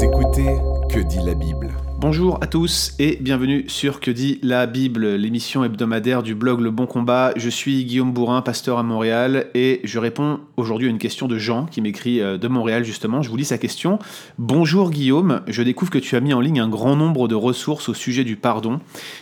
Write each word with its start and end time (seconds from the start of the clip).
Écoutez 0.00 0.56
Que 0.88 1.00
dit 1.00 1.18
la 1.18 1.34
Bible? 1.34 1.72
Bonjour 2.00 2.38
à 2.40 2.46
tous 2.46 2.94
et 3.00 3.18
bienvenue 3.20 3.64
sur 3.66 3.98
Que 3.98 4.12
dit 4.12 4.38
la 4.44 4.66
Bible, 4.66 5.16
l'émission 5.16 5.64
hebdomadaire 5.64 6.22
du 6.22 6.36
blog 6.36 6.60
Le 6.60 6.70
Bon 6.70 6.86
Combat. 6.86 7.32
Je 7.34 7.48
suis 7.48 7.84
Guillaume 7.84 8.12
Bourrin, 8.12 8.40
pasteur 8.40 8.78
à 8.78 8.84
Montréal 8.84 9.48
et 9.54 9.80
je 9.82 9.98
réponds 9.98 10.38
aujourd'hui 10.56 10.86
à 10.86 10.90
une 10.90 10.98
question 10.98 11.26
de 11.26 11.38
Jean 11.38 11.66
qui 11.66 11.80
m'écrit 11.80 12.20
euh, 12.20 12.38
de 12.38 12.46
Montréal 12.46 12.84
justement. 12.84 13.20
Je 13.20 13.28
vous 13.28 13.36
lis 13.36 13.46
sa 13.46 13.58
question. 13.58 13.98
Bonjour 14.38 14.92
Guillaume, 14.92 15.42
je 15.48 15.60
découvre 15.64 15.90
que 15.90 15.98
tu 15.98 16.14
as 16.14 16.20
mis 16.20 16.32
en 16.32 16.40
ligne 16.40 16.60
un 16.60 16.68
grand 16.68 16.94
nombre 16.94 17.26
de 17.26 17.34
ressources 17.34 17.88
au 17.88 17.94
sujet 17.94 18.22
du 18.22 18.36
pardon. 18.36 18.78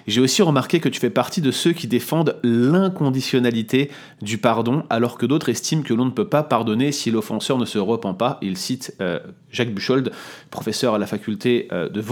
J'ai 0.06 0.20
aussi 0.20 0.43
remarqué 0.43 0.79
que 0.79 0.90
tu 0.90 1.00
fais 1.00 1.08
partie 1.08 1.40
de 1.40 1.52
ceux 1.52 1.72
qui 1.72 1.86
défendent 1.86 2.36
l'inconditionnalité 2.43 3.90
du 4.20 4.36
pardon 4.36 4.82
alors 4.90 5.16
que 5.16 5.24
d'autres 5.24 5.48
estiment 5.48 5.80
que 5.80 5.95
l'on 5.95 6.04
ne 6.04 6.11
peut 6.11 6.29
pas 6.29 6.43
pardonner 6.43 6.93
si 6.93 7.11
l'offenseur 7.11 7.56
ne 7.56 7.64
se 7.64 7.79
repent 7.79 8.12
pas. 8.18 8.38
Il 8.43 8.58
cite 8.58 8.95
euh, 9.00 9.18
Jacques 9.50 9.72
Buchold, 9.72 10.12
professeur 10.50 10.92
à 10.92 10.98
la 10.98 11.06
faculté 11.06 11.68
euh, 11.72 11.88
de 11.88 12.02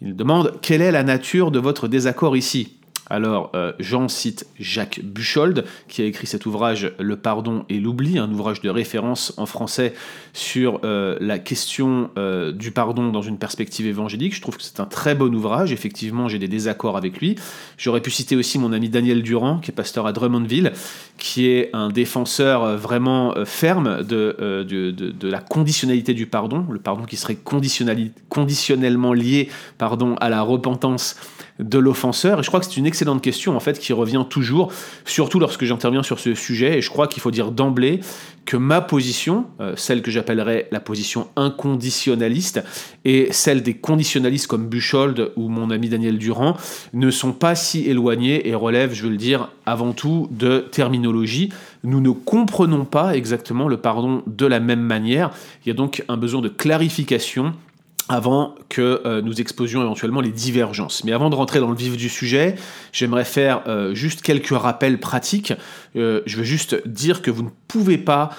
Il 0.00 0.16
demande 0.16 0.58
quelle 0.62 0.82
est 0.82 0.90
la 0.90 1.04
nature 1.04 1.50
de 1.50 1.60
votre 1.60 1.86
désaccord 1.86 2.36
ici? 2.36 2.78
Alors, 3.12 3.50
euh, 3.54 3.72
Jean 3.78 4.08
cite 4.08 4.46
Jacques 4.58 5.00
Buchold, 5.02 5.64
qui 5.86 6.00
a 6.00 6.06
écrit 6.06 6.26
cet 6.26 6.46
ouvrage 6.46 6.92
Le 6.98 7.16
pardon 7.16 7.66
et 7.68 7.78
l'oubli, 7.78 8.18
un 8.18 8.30
ouvrage 8.32 8.62
de 8.62 8.70
référence 8.70 9.34
en 9.36 9.44
français 9.44 9.92
sur 10.32 10.80
euh, 10.82 11.18
la 11.20 11.38
question 11.38 12.10
euh, 12.16 12.52
du 12.52 12.70
pardon 12.70 13.10
dans 13.10 13.20
une 13.20 13.36
perspective 13.36 13.86
évangélique. 13.86 14.34
Je 14.34 14.40
trouve 14.40 14.56
que 14.56 14.62
c'est 14.62 14.80
un 14.80 14.86
très 14.86 15.14
bon 15.14 15.34
ouvrage. 15.34 15.72
Effectivement, 15.72 16.28
j'ai 16.28 16.38
des 16.38 16.48
désaccords 16.48 16.96
avec 16.96 17.20
lui. 17.20 17.36
J'aurais 17.76 18.00
pu 18.00 18.10
citer 18.10 18.34
aussi 18.34 18.58
mon 18.58 18.72
ami 18.72 18.88
Daniel 18.88 19.22
Durand, 19.22 19.58
qui 19.58 19.72
est 19.72 19.74
pasteur 19.74 20.06
à 20.06 20.12
Drummondville, 20.12 20.72
qui 21.22 21.46
est 21.46 21.70
un 21.72 21.88
défenseur 21.88 22.76
vraiment 22.76 23.32
ferme 23.44 24.02
de, 24.02 24.66
de, 24.68 24.90
de, 24.90 25.28
la 25.28 25.38
conditionnalité 25.38 26.14
du 26.14 26.26
pardon, 26.26 26.66
le 26.68 26.80
pardon 26.80 27.04
qui 27.04 27.16
serait 27.16 27.36
conditionnellement 27.36 29.12
lié 29.12 29.48
pardon, 29.78 30.16
à 30.16 30.28
la 30.28 30.42
repentance 30.42 31.14
de 31.58 31.78
l'offenseur 31.78 32.40
Et 32.40 32.42
je 32.42 32.48
crois 32.48 32.60
que 32.60 32.66
c'est 32.66 32.76
une 32.76 32.86
excellente 32.86 33.22
question 33.22 33.56
en 33.56 33.60
fait 33.60 33.78
qui 33.78 33.92
revient 33.92 34.24
toujours, 34.28 34.72
surtout 35.04 35.38
lorsque 35.38 35.64
j'interviens 35.64 36.02
sur 36.02 36.18
ce 36.18 36.34
sujet. 36.34 36.78
Et 36.78 36.82
je 36.82 36.90
crois 36.90 37.06
qu'il 37.06 37.22
faut 37.22 37.30
dire 37.30 37.50
d'emblée 37.50 38.00
que 38.44 38.56
ma 38.56 38.80
position, 38.80 39.46
euh, 39.60 39.74
celle 39.76 40.02
que 40.02 40.10
j'appellerais 40.10 40.68
la 40.72 40.80
position 40.80 41.28
inconditionnaliste, 41.36 42.62
et 43.04 43.28
celle 43.30 43.62
des 43.62 43.74
conditionnalistes 43.74 44.48
comme 44.48 44.68
Buchold 44.68 45.30
ou 45.36 45.48
mon 45.48 45.70
ami 45.70 45.88
Daniel 45.88 46.18
Durand, 46.18 46.56
ne 46.92 47.10
sont 47.10 47.32
pas 47.32 47.54
si 47.54 47.88
éloignées 47.88 48.48
et 48.48 48.54
relèvent, 48.54 48.94
je 48.94 49.04
veux 49.04 49.10
le 49.10 49.16
dire, 49.16 49.50
avant 49.64 49.92
tout 49.92 50.28
de 50.32 50.58
terminologie. 50.58 51.11
Nous 51.84 52.00
ne 52.00 52.10
comprenons 52.10 52.84
pas 52.84 53.16
exactement 53.16 53.68
le 53.68 53.76
pardon 53.76 54.22
de 54.26 54.46
la 54.46 54.60
même 54.60 54.82
manière. 54.82 55.30
Il 55.64 55.68
y 55.68 55.70
a 55.70 55.74
donc 55.74 56.04
un 56.08 56.16
besoin 56.16 56.40
de 56.40 56.48
clarification 56.48 57.54
avant 58.08 58.54
que 58.68 59.00
euh, 59.06 59.22
nous 59.22 59.40
exposions 59.40 59.80
éventuellement 59.80 60.20
les 60.20 60.30
divergences. 60.30 61.04
Mais 61.04 61.12
avant 61.12 61.30
de 61.30 61.34
rentrer 61.34 61.60
dans 61.60 61.70
le 61.70 61.76
vif 61.76 61.96
du 61.96 62.08
sujet, 62.08 62.56
j'aimerais 62.92 63.24
faire 63.24 63.62
euh, 63.66 63.94
juste 63.94 64.22
quelques 64.22 64.56
rappels 64.56 64.98
pratiques. 64.98 65.52
Euh, 65.96 66.20
je 66.26 66.36
veux 66.36 66.44
juste 66.44 66.86
dire 66.86 67.22
que 67.22 67.30
vous 67.30 67.44
ne 67.44 67.50
pouvez 67.68 67.98
pas 67.98 68.30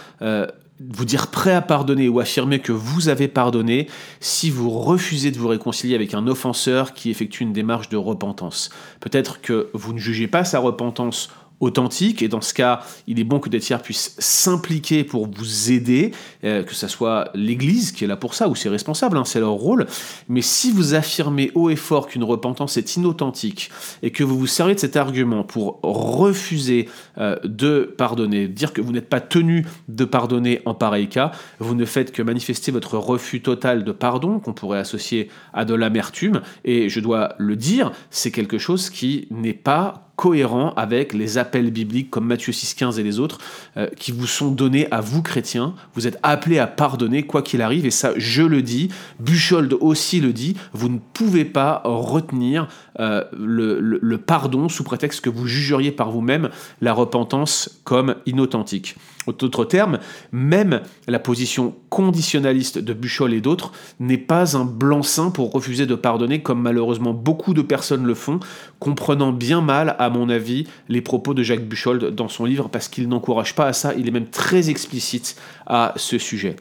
vous 0.89 1.05
dire 1.05 1.27
prêt 1.27 1.53
à 1.53 1.61
pardonner 1.61 2.09
ou 2.09 2.19
affirmer 2.19 2.59
que 2.59 2.71
vous 2.71 3.07
avez 3.07 3.27
pardonné 3.27 3.87
si 4.19 4.49
vous 4.49 4.69
refusez 4.69 5.31
de 5.31 5.37
vous 5.37 5.47
réconcilier 5.47 5.95
avec 5.95 6.13
un 6.13 6.27
offenseur 6.27 6.93
qui 6.93 7.09
effectue 7.09 7.43
une 7.43 7.53
démarche 7.53 7.89
de 7.89 7.97
repentance. 7.97 8.69
Peut-être 8.99 9.39
que 9.39 9.69
vous 9.73 9.93
ne 9.93 9.99
jugez 9.99 10.27
pas 10.27 10.43
sa 10.43 10.59
repentance 10.59 11.29
authentique. 11.63 12.21
Et 12.21 12.27
dans 12.27 12.41
ce 12.41 12.53
cas, 12.53 12.81
il 13.07 13.19
est 13.19 13.23
bon 13.23 13.39
que 13.39 13.49
des 13.49 13.59
tiers 13.59 13.81
puissent 13.81 14.15
s'impliquer 14.19 15.03
pour 15.03 15.27
vous 15.27 15.71
aider, 15.71 16.11
euh, 16.43 16.63
que 16.63 16.75
ce 16.75 16.87
soit 16.87 17.29
l'Église 17.33 17.91
qui 17.91 18.03
est 18.03 18.07
là 18.07 18.17
pour 18.17 18.33
ça, 18.33 18.47
ou 18.47 18.55
ses 18.55 18.69
responsables, 18.69 19.17
hein, 19.17 19.25
c'est 19.25 19.39
leur 19.39 19.51
rôle. 19.51 19.87
Mais 20.29 20.41
si 20.41 20.71
vous 20.71 20.93
affirmez 20.93 21.51
haut 21.55 21.69
et 21.69 21.75
fort 21.75 22.07
qu'une 22.07 22.23
repentance 22.23 22.77
est 22.77 22.95
inauthentique 22.95 23.71
et 24.01 24.11
que 24.11 24.23
vous 24.23 24.37
vous 24.37 24.47
servez 24.47 24.75
de 24.75 24.79
cet 24.79 24.97
argument 24.97 25.43
pour 25.43 25.79
refuser 25.81 26.89
euh, 27.17 27.37
de 27.43 27.93
pardonner, 27.97 28.47
dire 28.47 28.73
que 28.73 28.81
vous 28.81 28.91
n'êtes 28.91 29.09
pas 29.09 29.21
tenu 29.21 29.65
de 29.87 30.05
pardonner 30.05 30.61
en 30.65 30.73
pareil 30.73 31.07
cas, 31.07 31.31
vous 31.59 31.75
ne 31.75 31.85
faites 31.85 32.11
que 32.11 32.21
manifester 32.21 32.71
votre 32.71 32.97
refus 32.97 33.41
total 33.41 33.83
de 33.83 33.91
pardon, 33.91 34.39
qu'on 34.39 34.53
pourrait 34.53 34.79
associer 34.79 35.29
à 35.53 35.65
de 35.65 35.73
l'amertume. 35.73 36.41
Et 36.65 36.89
je 36.89 36.99
dois 36.99 37.35
le 37.37 37.55
dire, 37.55 37.91
c'est 38.09 38.31
quelque 38.31 38.57
chose 38.57 38.89
qui 38.89 39.27
n'est 39.31 39.53
pas 39.53 40.02
cohérent 40.15 40.73
avec 40.75 41.13
les 41.13 41.37
appels 41.37 41.71
bibliques 41.71 42.09
comme 42.09 42.25
Matthieu 42.25 42.53
6,15 42.53 42.99
et 42.99 43.03
les 43.03 43.19
autres 43.19 43.39
euh, 43.77 43.87
qui 43.97 44.11
vous 44.11 44.27
sont 44.27 44.51
donnés 44.51 44.87
à 44.91 45.01
vous 45.01 45.21
chrétiens. 45.21 45.73
Vous 45.95 46.07
êtes 46.07 46.19
appelés 46.23 46.59
à 46.59 46.67
pardonner 46.67 47.23
quoi 47.23 47.41
qu'il 47.41 47.61
arrive 47.61 47.85
et 47.85 47.91
ça 47.91 48.11
je 48.17 48.43
le 48.43 48.61
dis, 48.61 48.89
Buchold 49.19 49.75
aussi 49.79 50.19
le 50.19 50.33
dit, 50.33 50.55
vous 50.73 50.89
ne 50.89 50.99
pouvez 51.13 51.45
pas 51.45 51.81
retenir 51.85 52.67
euh, 52.99 53.23
le, 53.37 53.79
le, 53.79 54.17
pardon 54.17 54.69
sous 54.69 54.83
prétexte 54.83 55.21
que 55.21 55.29
vous 55.29 55.47
jugeriez 55.47 55.91
par 55.91 56.11
vous-même 56.11 56.49
la 56.81 56.93
repentance 56.93 57.81
comme 57.83 58.15
inauthentique. 58.25 58.95
D'autres 59.27 59.65
termes, 59.65 59.99
même 60.31 60.81
la 61.07 61.19
position 61.19 61.75
conditionnaliste 61.89 62.77
de 62.79 62.93
Buchol 62.93 63.33
et 63.33 63.41
d'autres 63.41 63.71
n'est 63.99 64.17
pas 64.17 64.57
un 64.57 64.65
blanc-seing 64.65 65.31
pour 65.31 65.51
refuser 65.51 65.85
de 65.85 65.95
pardonner 65.95 66.41
comme 66.41 66.61
malheureusement 66.61 67.13
beaucoup 67.13 67.53
de 67.53 67.61
personnes 67.61 68.05
le 68.05 68.15
font, 68.15 68.39
comprenant 68.79 69.31
bien 69.31 69.61
mal, 69.61 69.95
à 69.99 70.09
mon 70.09 70.29
avis, 70.29 70.67
les 70.89 71.01
propos 71.01 71.33
de 71.33 71.43
Jacques 71.43 71.67
Buchol 71.67 72.13
dans 72.13 72.27
son 72.27 72.45
livre 72.45 72.69
parce 72.69 72.87
qu'il 72.87 73.07
n'encourage 73.07 73.55
pas 73.55 73.67
à 73.67 73.73
ça, 73.73 73.93
il 73.93 74.07
est 74.07 74.11
même 74.11 74.29
très 74.29 74.69
explicite 74.69 75.35
à 75.65 75.93
ce 75.95 76.17
sujet. 76.17 76.55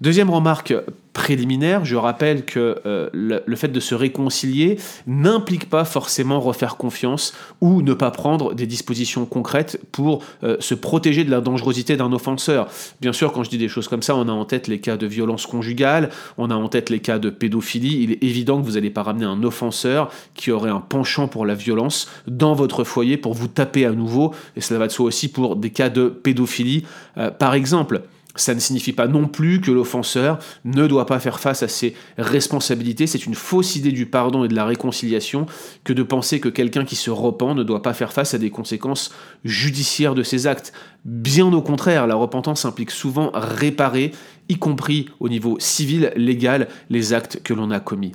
Deuxième 0.00 0.30
remarque 0.30 0.74
préliminaire, 1.12 1.84
je 1.84 1.94
rappelle 1.94 2.44
que 2.44 2.80
euh, 2.84 3.08
le, 3.12 3.56
fait 3.56 3.68
de 3.68 3.80
se 3.80 3.94
réconcilier 3.94 4.78
n'implique 5.06 5.70
pas 5.70 5.84
forcément 5.84 6.40
refaire 6.40 6.76
confiance 6.76 7.32
ou 7.60 7.82
ne 7.82 7.94
pas 7.94 8.10
prendre 8.10 8.52
des 8.52 8.66
dispositions 8.66 9.24
concrètes 9.24 9.80
pour 9.92 10.24
euh, 10.42 10.56
se 10.58 10.74
protéger 10.74 11.22
de 11.22 11.30
la 11.30 11.40
dangerosité 11.40 11.96
d'un 11.96 12.12
offenseur. 12.12 12.68
Bien 13.00 13.12
sûr, 13.12 13.32
quand 13.32 13.44
je 13.44 13.50
dis 13.50 13.58
des 13.58 13.68
choses 13.68 13.86
comme 13.86 14.02
ça, 14.02 14.16
on 14.16 14.28
a 14.28 14.32
en 14.32 14.44
tête 14.44 14.66
les 14.66 14.80
cas 14.80 14.96
de 14.96 15.06
violence 15.06 15.46
conjugale, 15.46 16.10
on 16.36 16.50
a 16.50 16.54
en 16.56 16.68
tête 16.68 16.90
les 16.90 16.98
cas 16.98 17.20
de 17.20 17.30
pédophilie. 17.30 18.02
Il 18.02 18.10
est 18.10 18.22
évident 18.24 18.60
que 18.60 18.66
vous 18.66 18.72
n'allez 18.72 18.90
pas 18.90 19.04
ramener 19.04 19.24
un 19.24 19.42
offenseur 19.44 20.10
qui 20.34 20.50
aurait 20.50 20.70
un 20.70 20.80
penchant 20.80 21.28
pour 21.28 21.46
la 21.46 21.54
violence 21.54 22.08
dans 22.26 22.54
votre 22.54 22.82
foyer 22.82 23.16
pour 23.16 23.34
vous 23.34 23.48
taper 23.48 23.86
à 23.86 23.92
nouveau, 23.92 24.34
et 24.56 24.60
cela 24.60 24.80
va 24.80 24.88
de 24.88 24.92
soi 24.92 25.06
aussi 25.06 25.28
pour 25.28 25.54
des 25.54 25.70
cas 25.70 25.90
de 25.90 26.08
pédophilie. 26.08 26.84
Euh, 27.18 27.30
par 27.30 27.54
exemple, 27.54 28.02
ça 28.36 28.54
ne 28.54 28.60
signifie 28.60 28.92
pas 28.92 29.06
non 29.06 29.28
plus 29.28 29.60
que 29.60 29.70
l'offenseur 29.70 30.38
ne 30.64 30.86
doit 30.86 31.06
pas 31.06 31.20
faire 31.20 31.40
face 31.40 31.62
à 31.62 31.68
ses 31.68 31.94
responsabilités. 32.18 33.06
C'est 33.06 33.26
une 33.26 33.34
fausse 33.34 33.76
idée 33.76 33.92
du 33.92 34.06
pardon 34.06 34.44
et 34.44 34.48
de 34.48 34.54
la 34.54 34.64
réconciliation 34.64 35.46
que 35.84 35.92
de 35.92 36.02
penser 36.02 36.40
que 36.40 36.48
quelqu'un 36.48 36.84
qui 36.84 36.96
se 36.96 37.10
repent 37.10 37.54
ne 37.54 37.62
doit 37.62 37.82
pas 37.82 37.94
faire 37.94 38.12
face 38.12 38.34
à 38.34 38.38
des 38.38 38.50
conséquences 38.50 39.12
judiciaires 39.44 40.14
de 40.14 40.22
ses 40.22 40.46
actes. 40.46 40.72
Bien 41.04 41.52
au 41.52 41.62
contraire, 41.62 42.06
la 42.06 42.14
repentance 42.14 42.64
implique 42.64 42.90
souvent 42.90 43.30
réparer, 43.34 44.12
y 44.48 44.58
compris 44.58 45.08
au 45.20 45.28
niveau 45.28 45.56
civil, 45.60 46.12
légal, 46.16 46.68
les 46.90 47.12
actes 47.12 47.40
que 47.42 47.54
l'on 47.54 47.70
a 47.70 47.80
commis 47.80 48.12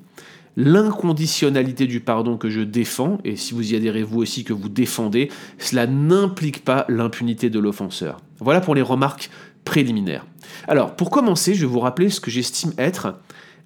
l'inconditionnalité 0.59 1.88
du 1.88 2.02
pardon 2.02 2.35
que 2.35 2.50
je 2.50 2.59
défends, 2.59 3.19
et 3.24 3.38
si 3.38 3.53
vous 3.53 3.72
y 3.72 3.78
adhérez 3.78 4.03
vous 4.03 4.19
aussi 4.19 4.44
que 4.44 4.52
vous 4.52 4.68
défendez, 4.68 5.29
cela 5.58 5.88
n'implique 5.88 6.66
pas 6.66 6.85
l'impunité 6.90 7.50
de 7.50 7.59
l'offenseur. 7.59 8.18
Voilà 8.40 8.59
pour 8.59 8.75
les 8.75 8.81
remarques 8.81 9.29
préliminaire. 9.69 10.25
Alors, 10.68 10.96
pour 10.96 11.12
commencer, 11.12 11.53
je 11.53 11.62
vais 11.62 11.72
vous 11.72 11.80
rappeler 11.80 12.09
ce 12.09 12.19
que 12.19 12.31
j'estime 12.31 12.74
être 12.80 13.13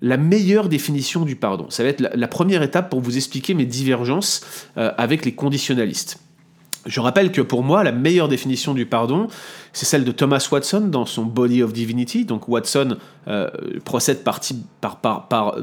la 0.02 0.18
meilleure 0.18 0.68
définition 0.68 1.24
du 1.24 1.38
pardon. 1.38 1.68
Ça 1.70 1.82
va 1.82 1.90
être 1.90 2.02
la, 2.02 2.28
première 2.28 2.62
étape 2.62 2.90
pour 2.90 3.00
vous 3.00 3.16
expliquer 3.16 3.54
mes 3.54 3.66
divergences 3.66 4.42
euh, 4.78 4.92
avec 4.98 5.24
les 5.24 5.32
conditionnalistes. 5.32 6.20
Je 6.86 7.00
rappelle 7.00 7.32
que 7.32 7.40
pour 7.40 7.64
moi, 7.64 7.86
la 7.86 7.94
meilleure 7.94 8.28
définition 8.28 8.74
du 8.74 8.86
pardon, 8.86 9.28
c'est 9.72 9.86
celle 9.86 10.04
de 10.04 10.12
Thomas 10.12 10.46
Watson 10.52 10.82
dans 10.82 11.06
son 11.06 11.24
Body 11.24 11.64
of 11.64 11.72
Divinity. 11.72 12.26
Donc 12.26 12.50
Watson 12.50 12.98
euh, 13.30 13.50
procède 13.86 14.24
par, 14.26 14.42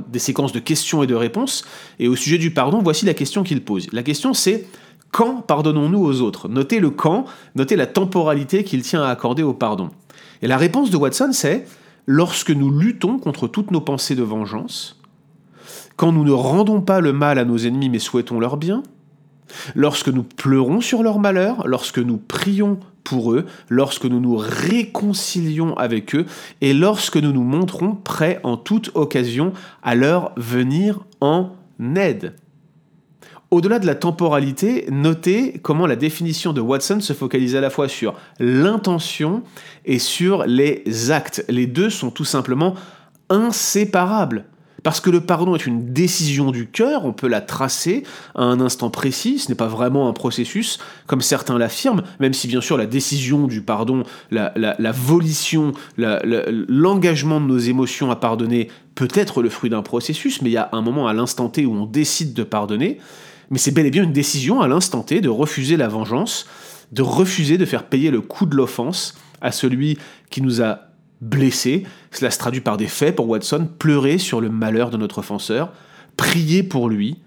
des 0.09 0.19
séquences 0.19 0.53
de 0.53 0.61
questions 0.61 1.03
et 1.03 1.07
de 1.07 1.15
réponses. 1.15 1.67
Et 1.99 2.09
au 2.09 2.17
sujet 2.17 2.39
du 2.39 2.51
pardon, 2.51 2.81
voici 2.83 3.05
la 3.05 3.13
question 3.13 3.43
qu'il 3.43 3.63
pose. 3.63 3.89
La 3.93 4.03
question 4.03 4.33
c'est 4.33 4.67
quand 5.13 5.43
pardonnons-nous 5.43 6.03
aux 6.03 6.23
autres? 6.23 6.49
Notez 6.49 6.81
le 6.81 6.89
quand, 6.89 7.27
notez 7.57 7.77
la 7.77 7.87
temporalité 7.87 8.65
qu'il 8.65 8.81
tient 8.81 9.03
à 9.03 9.09
accorder 9.09 9.43
au 9.43 9.53
pardon. 9.53 9.91
Et 10.43 10.47
la 10.47 10.57
réponse 10.57 10.91
de 10.91 10.97
Watson, 10.97 11.31
c'est 11.33 11.67
lorsque 12.07 12.51
nous 12.51 12.71
luttons 12.71 13.19
contre 13.19 13.47
toutes 13.47 13.71
nos 13.71 13.81
pensées 13.81 14.15
de 14.15 14.23
vengeance, 14.23 15.01
quand 15.97 16.13
nous 16.13 16.25
ne 16.25 16.33
rendons 16.33 16.81
pas 16.81 17.01
le 17.01 17.13
mal 17.13 17.39
à 17.39 17.45
nos 17.45 17.59
ennemis 17.59 17.91
mais 17.91 17.99
souhaitons 17.99 18.41
leur 18.41 18.57
bien, 18.57 18.83
lorsque 19.75 20.09
nous 20.09 20.23
pleurons 20.23 20.81
sur 20.81 21.03
leur 21.03 21.19
malheur, 21.19 21.67
lorsque 21.67 21.99
nous 21.99 22.17
prions 22.17 22.79
pour 23.05 23.33
eux, 23.33 23.47
lorsque 23.69 24.05
nous 24.05 24.21
nous 24.21 24.37
réconcilions 24.37 25.77
avec 25.77 26.15
eux 26.15 26.27
et 26.61 26.73
lorsque 26.73 27.17
nous 27.17 27.33
nous 27.33 27.43
montrons 27.43 27.95
prêts 27.95 28.41
en 28.43 28.57
toute 28.57 28.91
occasion 28.95 29.53
à 29.83 29.95
leur 29.95 30.33
venir 30.37 31.01
en 31.21 31.51
aide. 31.97 32.35
Au-delà 33.51 33.81
de 33.81 33.87
la 33.87 33.97
temporalité, 33.97 34.87
notez 34.93 35.59
comment 35.61 35.89
la 35.89 35.97
définition 35.97 36.53
de 36.53 36.61
Watson 36.61 37.01
se 37.01 37.13
focalise 37.13 37.57
à 37.57 37.61
la 37.61 37.69
fois 37.69 37.89
sur 37.89 38.15
l'intention 38.39 39.43
et 39.85 39.99
sur 39.99 40.47
les 40.47 41.11
actes. 41.11 41.45
Les 41.49 41.67
deux 41.67 41.91
sont 41.91 42.13
tout 42.13 42.25
simplement 42.25 42.77
inséparables. 43.29 44.45
Parce 44.83 45.01
que 45.01 45.11
le 45.11 45.21
pardon 45.21 45.57
est 45.57 45.67
une 45.67 45.93
décision 45.93 46.53
du 46.53 46.69
cœur, 46.69 47.05
on 47.05 47.13
peut 47.13 47.29
la 47.29 47.41
tracer 47.41 48.05
à 48.35 48.45
un 48.45 48.61
instant 48.61 48.89
précis, 48.89 49.39
ce 49.39 49.49
n'est 49.49 49.55
pas 49.55 49.67
vraiment 49.67 50.09
un 50.09 50.13
processus, 50.13 50.79
comme 51.07 51.21
certains 51.21 51.59
l'affirment, 51.59 52.03
même 52.19 52.33
si 52.33 52.47
bien 52.47 52.61
sûr 52.61 52.79
la 52.79 52.87
décision 52.87 53.47
du 53.47 53.61
pardon, 53.61 54.05
la, 54.31 54.93
volition, 54.93 55.73
l'engagement 55.99 57.41
de 57.41 57.47
nos 57.47 57.59
émotions 57.59 58.11
à 58.11 58.17
pardonner 58.17 58.69
peut 58.95 59.09
être 59.13 59.43
le 59.43 59.51
fruit 59.51 59.71
d'un 59.71 59.83
processus, 59.83 60.41
mais 60.41 60.49
il 60.49 60.55
y 60.55 60.57
a 60.57 60.71
un 60.73 60.81
moment 60.83 61.09
à 61.09 61.13
l'instant 61.13 61.49
T 61.49 61.67
où 61.67 61.75
on 61.75 61.85
décide 61.85 62.33
de 62.33 62.43
pardonner, 62.43 63.01
mais 63.51 63.59
c'est 63.59 63.73
bel 63.73 63.87
et 63.87 63.91
bien 63.91 64.05
une 64.05 64.13
décision 64.13 64.61
à 64.61 64.69
l'instant 64.69 65.03
T 65.03 65.21
de 65.21 65.29
refuser 65.29 65.77
la 65.77 65.89
vengeance, 65.89 66.47
de 66.93 67.03
refuser 67.03 67.59
de 67.59 67.65
faire 67.65 67.85
payer 67.85 68.11
le 68.11 68.21
coût 68.21 68.47
de 68.47 68.57
l'offense 68.57 69.15
à 69.41 69.53
celui 69.53 69.99
qui 70.31 70.43
nous 70.43 70.63
a 70.63 70.91
blessés. 71.21 71.85
Cela 72.11 72.31
se 72.31 72.39
traduit 72.39 72.61
par 72.61 72.77
des 72.77 72.87
faits 72.87 73.17
pour 73.17 73.29
Watson, 73.29 73.69
pleurer 73.79 74.19
sur 74.19 74.41
le 74.41 74.49
malheur 74.51 74.91
de 74.91 74.97
notre 74.97 75.19
offenseur, 75.19 75.73
prier 76.17 76.63
pour 76.63 76.89
lui, 76.89 77.19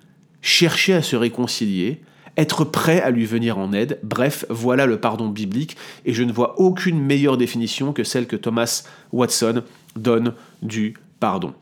chercher 0.41 0.93
à 0.93 1.01
se 1.01 1.15
réconcilier, 1.15 2.01
être 2.37 2.65
prêt 2.65 3.01
à 3.01 3.11
lui 3.11 3.25
venir 3.25 3.57
en 3.57 3.73
aide. 3.73 3.99
Bref, 4.03 4.45
voilà 4.49 4.85
le 4.85 4.99
pardon 4.99 5.29
biblique, 5.29 5.77
et 6.05 6.13
je 6.13 6.23
ne 6.23 6.31
vois 6.31 6.59
aucune 6.59 6.99
meilleure 6.99 7.37
définition 7.37 7.93
que 7.93 8.03
celle 8.03 8.27
que 8.27 8.35
Thomas 8.35 8.83
Watson 9.11 9.63
donne 9.95 10.33
du 10.61 10.95
pardon. 11.19 11.53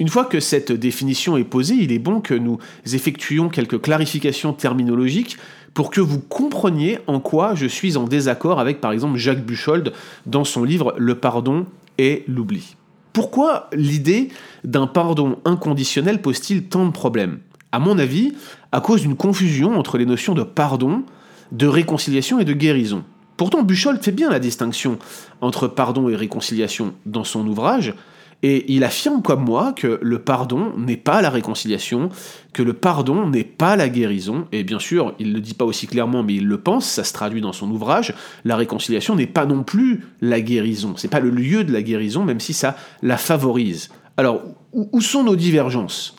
Une 0.00 0.08
fois 0.08 0.24
que 0.24 0.38
cette 0.38 0.70
définition 0.70 1.36
est 1.36 1.44
posée, 1.44 1.74
il 1.74 1.90
est 1.90 1.98
bon 1.98 2.20
que 2.20 2.34
nous 2.34 2.58
effectuions 2.92 3.48
quelques 3.48 3.80
clarifications 3.80 4.52
terminologiques 4.52 5.38
pour 5.74 5.90
que 5.90 6.00
vous 6.00 6.20
compreniez 6.20 7.00
en 7.08 7.18
quoi 7.18 7.54
je 7.56 7.66
suis 7.66 7.96
en 7.96 8.04
désaccord 8.04 8.60
avec 8.60 8.80
par 8.80 8.92
exemple 8.92 9.16
Jacques 9.16 9.44
Buchold 9.44 9.92
dans 10.26 10.44
son 10.44 10.62
livre 10.62 10.94
Le 10.98 11.16
pardon 11.16 11.66
et 11.98 12.24
l'oubli. 12.28 12.76
Pourquoi 13.12 13.68
l'idée 13.72 14.28
d'un 14.62 14.86
pardon 14.86 15.38
inconditionnel 15.44 16.22
pose-t-il 16.22 16.64
tant 16.64 16.86
de 16.86 16.92
problèmes? 16.92 17.40
À 17.72 17.80
mon 17.80 17.98
avis, 17.98 18.34
à 18.70 18.80
cause 18.80 19.02
d'une 19.02 19.16
confusion 19.16 19.76
entre 19.76 19.98
les 19.98 20.06
notions 20.06 20.34
de 20.34 20.44
pardon, 20.44 21.02
de 21.50 21.66
réconciliation 21.66 22.38
et 22.38 22.44
de 22.44 22.52
guérison. 22.52 23.02
Pourtant, 23.36 23.62
Buchold 23.62 24.02
fait 24.02 24.12
bien 24.12 24.30
la 24.30 24.38
distinction 24.38 24.98
entre 25.40 25.66
pardon 25.66 26.08
et 26.08 26.16
réconciliation 26.16 26.94
dans 27.06 27.24
son 27.24 27.46
ouvrage, 27.46 27.94
et 28.42 28.72
il 28.72 28.84
affirme 28.84 29.22
comme 29.22 29.44
moi 29.44 29.72
que 29.72 29.98
le 30.00 30.18
pardon 30.20 30.72
n'est 30.76 30.96
pas 30.96 31.20
la 31.22 31.30
réconciliation, 31.30 32.10
que 32.52 32.62
le 32.62 32.72
pardon 32.72 33.26
n'est 33.28 33.44
pas 33.44 33.74
la 33.74 33.88
guérison, 33.88 34.46
et 34.52 34.62
bien 34.62 34.78
sûr, 34.78 35.14
il 35.18 35.30
ne 35.30 35.34
le 35.34 35.40
dit 35.40 35.54
pas 35.54 35.64
aussi 35.64 35.86
clairement, 35.86 36.22
mais 36.22 36.36
il 36.36 36.46
le 36.46 36.58
pense, 36.58 36.86
ça 36.86 37.04
se 37.04 37.12
traduit 37.12 37.40
dans 37.40 37.52
son 37.52 37.70
ouvrage, 37.70 38.14
la 38.44 38.56
réconciliation 38.56 39.16
n'est 39.16 39.26
pas 39.26 39.46
non 39.46 39.64
plus 39.64 40.04
la 40.20 40.40
guérison, 40.40 40.94
c'est 40.96 41.08
pas 41.08 41.20
le 41.20 41.30
lieu 41.30 41.64
de 41.64 41.72
la 41.72 41.82
guérison, 41.82 42.24
même 42.24 42.40
si 42.40 42.52
ça 42.52 42.76
la 43.02 43.16
favorise. 43.16 43.90
Alors, 44.16 44.42
où 44.72 45.00
sont 45.00 45.24
nos 45.24 45.36
divergences? 45.36 46.16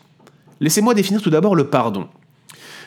Laissez-moi 0.59 0.93
définir 0.93 1.21
tout 1.21 1.29
d'abord 1.29 1.55
le 1.55 1.67
pardon. 1.67 2.07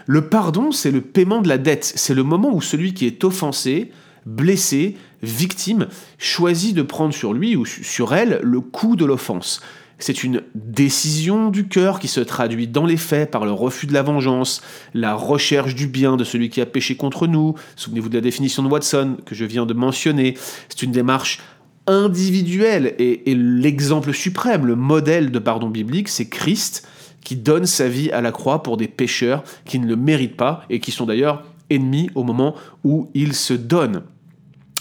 Le 0.07 0.29
pardon, 0.29 0.73
c'est 0.73 0.91
le 0.91 1.01
paiement 1.01 1.41
de 1.41 1.49
la 1.49 1.59
dette, 1.59 1.91
c'est 1.97 2.15
le 2.15 2.23
moment 2.23 2.53
où 2.53 2.61
celui 2.61 2.93
qui 2.93 3.07
est 3.07 3.25
offensé 3.25 3.93
blessé, 4.27 4.97
victime, 5.23 5.89
choisit 6.19 6.75
de 6.75 6.83
prendre 6.83 7.15
sur 7.15 7.33
lui 7.33 7.57
ou 7.57 7.65
sur 7.65 8.15
elle 8.15 8.41
le 8.43 8.61
coup 8.61 8.97
de 8.97 9.05
l'offense. 9.05 9.61
C'est 9.99 10.25
une 10.25 10.43
décision 10.57 11.51
du 11.51 11.69
cœur 11.69 12.01
qui 12.01 12.09
se 12.09 12.19
traduit 12.19 12.67
dans 12.67 12.87
les 12.87 12.97
faits 12.97 13.31
par 13.31 13.45
le 13.45 13.53
refus 13.53 13.87
de 13.87 13.93
la 13.93 14.03
vengeance, 14.03 14.61
la 14.95 15.15
recherche 15.15 15.77
du 15.77 15.87
bien 15.87 16.17
de 16.17 16.25
celui 16.25 16.51
qui 16.51 16.61
a 16.61 16.67
péché 16.67 16.97
contre 16.97 17.29
nous. 17.29 17.55
Souvenez-vous 17.77 18.09
de 18.09 18.17
la 18.17 18.21
définition 18.21 18.65
de 18.65 18.69
Watson 18.69 19.19
que 19.25 19.37
je 19.37 19.45
viens 19.45 19.65
de 19.65 19.75
mentionner. 19.75 20.35
C'est 20.69 20.83
une 20.83 20.91
démarche 20.91 21.41
individuelle 21.87 22.95
et, 22.99 23.31
et 23.31 23.35
l'exemple 23.37 24.13
suprême, 24.13 24.67
le 24.67 24.75
modèle 24.75 25.31
de 25.31 25.39
pardon 25.39 25.71
biblique, 25.71 26.09
c'est 26.09 26.29
Christ 26.29 26.89
qui 27.23 27.37
donne 27.37 27.67
sa 27.67 27.89
vie 27.89 28.11
à 28.11 28.21
la 28.21 28.33
croix 28.33 28.65
pour 28.65 28.77
des 28.77 28.89
pécheurs 28.89 29.45
qui 29.65 29.79
ne 29.79 29.87
le 29.87 29.95
méritent 29.95 30.37
pas 30.37 30.65
et 30.69 30.81
qui 30.81 30.91
sont 30.91 31.07
d'ailleurs 31.07 31.45
ennemis 31.71 32.11
au 32.17 32.25
moment 32.25 32.57
où 32.83 33.09
ils 33.15 33.35
se 33.35 33.55
donnent. 33.55 34.03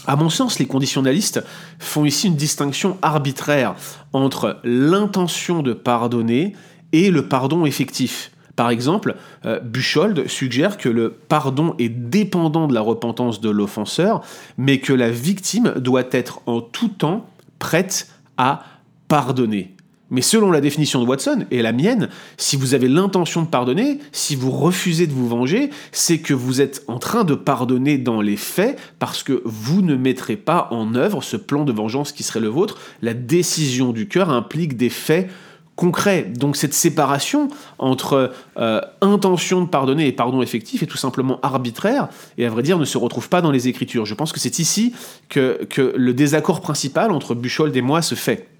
À 0.06 0.16
mon 0.16 0.30
sens, 0.30 0.58
les 0.58 0.66
conditionnalistes 0.66 1.44
font 1.78 2.04
ici 2.04 2.26
une 2.26 2.36
distinction 2.36 2.98
arbitraire 3.02 3.76
entre 4.12 4.58
l'intention 4.64 5.62
de 5.62 5.72
pardonner 5.72 6.54
et 6.92 7.10
le 7.10 7.28
pardon 7.28 7.64
effectif. 7.66 8.32
Par 8.56 8.70
exemple, 8.70 9.16
euh, 9.46 9.60
Buchold 9.60 10.28
suggère 10.28 10.76
que 10.76 10.88
le 10.88 11.10
pardon 11.10 11.74
est 11.78 11.88
dépendant 11.88 12.66
de 12.66 12.74
la 12.74 12.80
repentance 12.80 13.40
de 13.40 13.48
l'offenseur, 13.48 14.22
mais 14.58 14.78
que 14.78 14.92
la 14.92 15.10
victime 15.10 15.74
doit 15.78 16.04
être 16.10 16.40
en 16.46 16.60
tout 16.60 16.88
temps 16.88 17.26
prête 17.58 18.08
à 18.36 18.64
pardonner. 19.08 19.74
Mais 20.12 20.20
selon 20.20 20.50
la 20.52 20.60
définition 20.60 21.02
de 21.02 21.06
Watson 21.08 21.46
et 21.50 21.62
la 21.62 21.72
mienne, 21.72 22.10
si 22.36 22.56
vous 22.56 22.74
avez 22.74 22.86
l'intention 22.86 23.40
de 23.40 23.46
pardonner, 23.46 23.98
si 24.12 24.36
vous 24.36 24.50
refusez 24.50 25.06
de 25.06 25.12
vous 25.12 25.26
venger, 25.26 25.70
c'est 25.90 26.18
que 26.18 26.34
vous 26.34 26.60
êtes 26.60 26.84
en 26.86 26.98
train 26.98 27.24
de 27.24 27.34
pardonner 27.34 27.96
dans 27.96 28.20
les 28.20 28.36
faits 28.36 28.78
parce 28.98 29.22
que 29.22 29.40
vous 29.46 29.80
ne 29.80 29.96
mettrez 29.96 30.36
pas 30.36 30.68
en 30.70 30.94
œuvre 30.94 31.22
ce 31.22 31.38
plan 31.38 31.64
de 31.64 31.72
vengeance 31.72 32.12
qui 32.12 32.24
serait 32.24 32.40
le 32.40 32.48
vôtre. 32.48 32.78
La 33.00 33.14
décision 33.14 33.92
du 33.92 34.06
cœur 34.06 34.28
implique 34.28 34.76
des 34.76 34.90
faits 34.90 35.30
concrets. 35.76 36.24
Donc 36.24 36.56
cette 36.56 36.74
séparation 36.74 37.48
entre 37.78 38.34
euh, 38.58 38.82
intention 39.00 39.62
de 39.62 39.66
pardonner 39.66 40.06
et 40.08 40.12
pardon 40.12 40.42
effectif 40.42 40.82
est 40.82 40.86
tout 40.86 40.98
simplement 40.98 41.40
arbitraire 41.42 42.08
et 42.36 42.44
à 42.44 42.50
vrai 42.50 42.62
dire 42.62 42.78
ne 42.78 42.84
se 42.84 42.98
retrouve 42.98 43.30
pas 43.30 43.40
dans 43.40 43.50
les 43.50 43.66
Écritures. 43.68 44.04
Je 44.04 44.14
pense 44.14 44.32
que 44.32 44.40
c'est 44.40 44.58
ici 44.58 44.92
que, 45.30 45.64
que 45.70 45.94
le 45.96 46.12
désaccord 46.12 46.60
principal 46.60 47.12
entre 47.12 47.34
Buchold 47.34 47.74
et 47.74 47.80
moi 47.80 48.02
se 48.02 48.14
fait. 48.14 48.51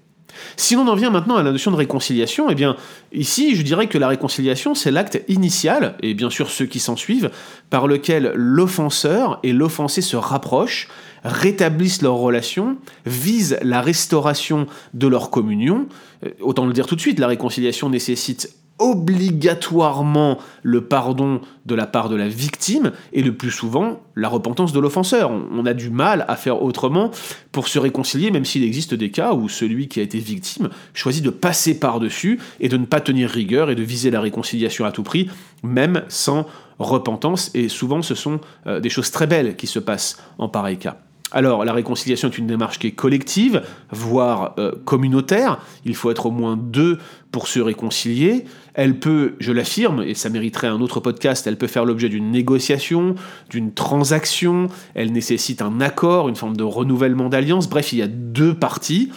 Si 0.55 0.75
l'on 0.75 0.87
en 0.87 0.95
vient 0.95 1.09
maintenant 1.09 1.35
à 1.35 1.43
la 1.43 1.51
notion 1.51 1.71
de 1.71 1.75
réconciliation, 1.75 2.49
eh 2.49 2.55
bien, 2.55 2.75
ici, 3.11 3.55
je 3.55 3.61
dirais 3.61 3.87
que 3.87 3.97
la 3.97 4.07
réconciliation, 4.07 4.75
c'est 4.75 4.91
l'acte 4.91 5.21
initial, 5.27 5.95
et 6.01 6.13
bien 6.13 6.29
sûr 6.29 6.49
ceux 6.49 6.65
qui 6.65 6.79
s'en 6.79 6.95
suivent, 6.95 7.31
par 7.69 7.87
lequel 7.87 8.31
l'offenseur 8.35 9.39
et 9.43 9.53
l'offensé 9.53 10.01
se 10.01 10.15
rapprochent, 10.15 10.87
rétablissent 11.23 12.01
leur 12.01 12.15
relation, 12.15 12.77
visent 13.05 13.57
la 13.61 13.81
restauration 13.81 14.67
de 14.93 15.07
leur 15.07 15.29
communion. 15.29 15.87
Euh, 16.25 16.29
autant 16.41 16.65
le 16.65 16.73
dire 16.73 16.87
tout 16.87 16.95
de 16.95 17.01
suite, 17.01 17.19
la 17.19 17.27
réconciliation 17.27 17.89
nécessite 17.89 18.49
obligatoirement 18.79 20.39
le 20.61 20.85
pardon 20.85 21.41
de 21.65 21.75
la 21.75 21.87
part 21.87 22.09
de 22.09 22.15
la 22.15 22.27
victime 22.27 22.91
et 23.13 23.21
le 23.21 23.35
plus 23.35 23.51
souvent 23.51 24.01
la 24.15 24.27
repentance 24.27 24.73
de 24.73 24.79
l'offenseur. 24.79 25.31
On 25.31 25.65
a 25.65 25.73
du 25.73 25.89
mal 25.89 26.25
à 26.27 26.35
faire 26.35 26.61
autrement 26.61 27.11
pour 27.51 27.67
se 27.67 27.79
réconcilier, 27.79 28.31
même 28.31 28.45
s'il 28.45 28.63
existe 28.63 28.93
des 28.93 29.11
cas 29.11 29.33
où 29.33 29.47
celui 29.47 29.87
qui 29.87 29.99
a 29.99 30.03
été 30.03 30.19
victime 30.19 30.69
choisit 30.93 31.23
de 31.23 31.29
passer 31.29 31.79
par-dessus 31.79 32.39
et 32.59 32.69
de 32.69 32.77
ne 32.77 32.85
pas 32.85 32.99
tenir 32.99 33.29
rigueur 33.29 33.69
et 33.69 33.75
de 33.75 33.83
viser 33.83 34.11
la 34.11 34.21
réconciliation 34.21 34.85
à 34.85 34.91
tout 34.91 35.03
prix, 35.03 35.29
même 35.63 36.03
sans 36.07 36.45
repentance. 36.79 37.51
Et 37.53 37.69
souvent 37.69 38.01
ce 38.01 38.15
sont 38.15 38.39
euh, 38.67 38.79
des 38.79 38.89
choses 38.89 39.11
très 39.11 39.27
belles 39.27 39.55
qui 39.55 39.67
se 39.67 39.79
passent 39.79 40.21
en 40.37 40.49
pareil 40.49 40.77
cas. 40.77 40.97
Alors, 41.33 41.65
la 41.65 41.73
réconciliation 41.73 42.29
est 42.29 42.37
une 42.37 42.45
démarche 42.45 42.77
qui 42.77 42.87
est 42.87 42.91
collective, 42.91 43.63
voire 43.91 44.53
euh, 44.59 44.71
communautaire. 44.85 45.59
Il 45.83 45.95
faut 45.95 46.11
être 46.11 46.27
au 46.27 46.31
moins 46.31 46.55
deux 46.55 46.99
pour 47.31 47.47
se 47.47 47.59
réconcilier. 47.59 48.45
Elle 48.75 48.99
peut, 48.99 49.33
je 49.39 49.51
l'affirme, 49.51 50.03
et 50.03 50.13
ça 50.13 50.29
mériterait 50.29 50.67
un 50.67 50.79
autre 50.79 50.99
podcast, 50.99 51.47
elle 51.47 51.57
peut 51.57 51.67
faire 51.67 51.85
l'objet 51.85 52.07
d'une 52.07 52.29
négociation, 52.29 53.15
d'une 53.49 53.73
transaction, 53.73 54.67
elle 54.93 55.11
nécessite 55.11 55.63
un 55.63 55.81
accord, 55.81 56.29
une 56.29 56.35
forme 56.35 56.55
de 56.55 56.63
renouvellement 56.63 57.29
d'alliance. 57.29 57.67
Bref, 57.67 57.93
il 57.93 57.99
y 57.99 58.03
a 58.03 58.07
deux 58.07 58.53
parties. 58.53 59.11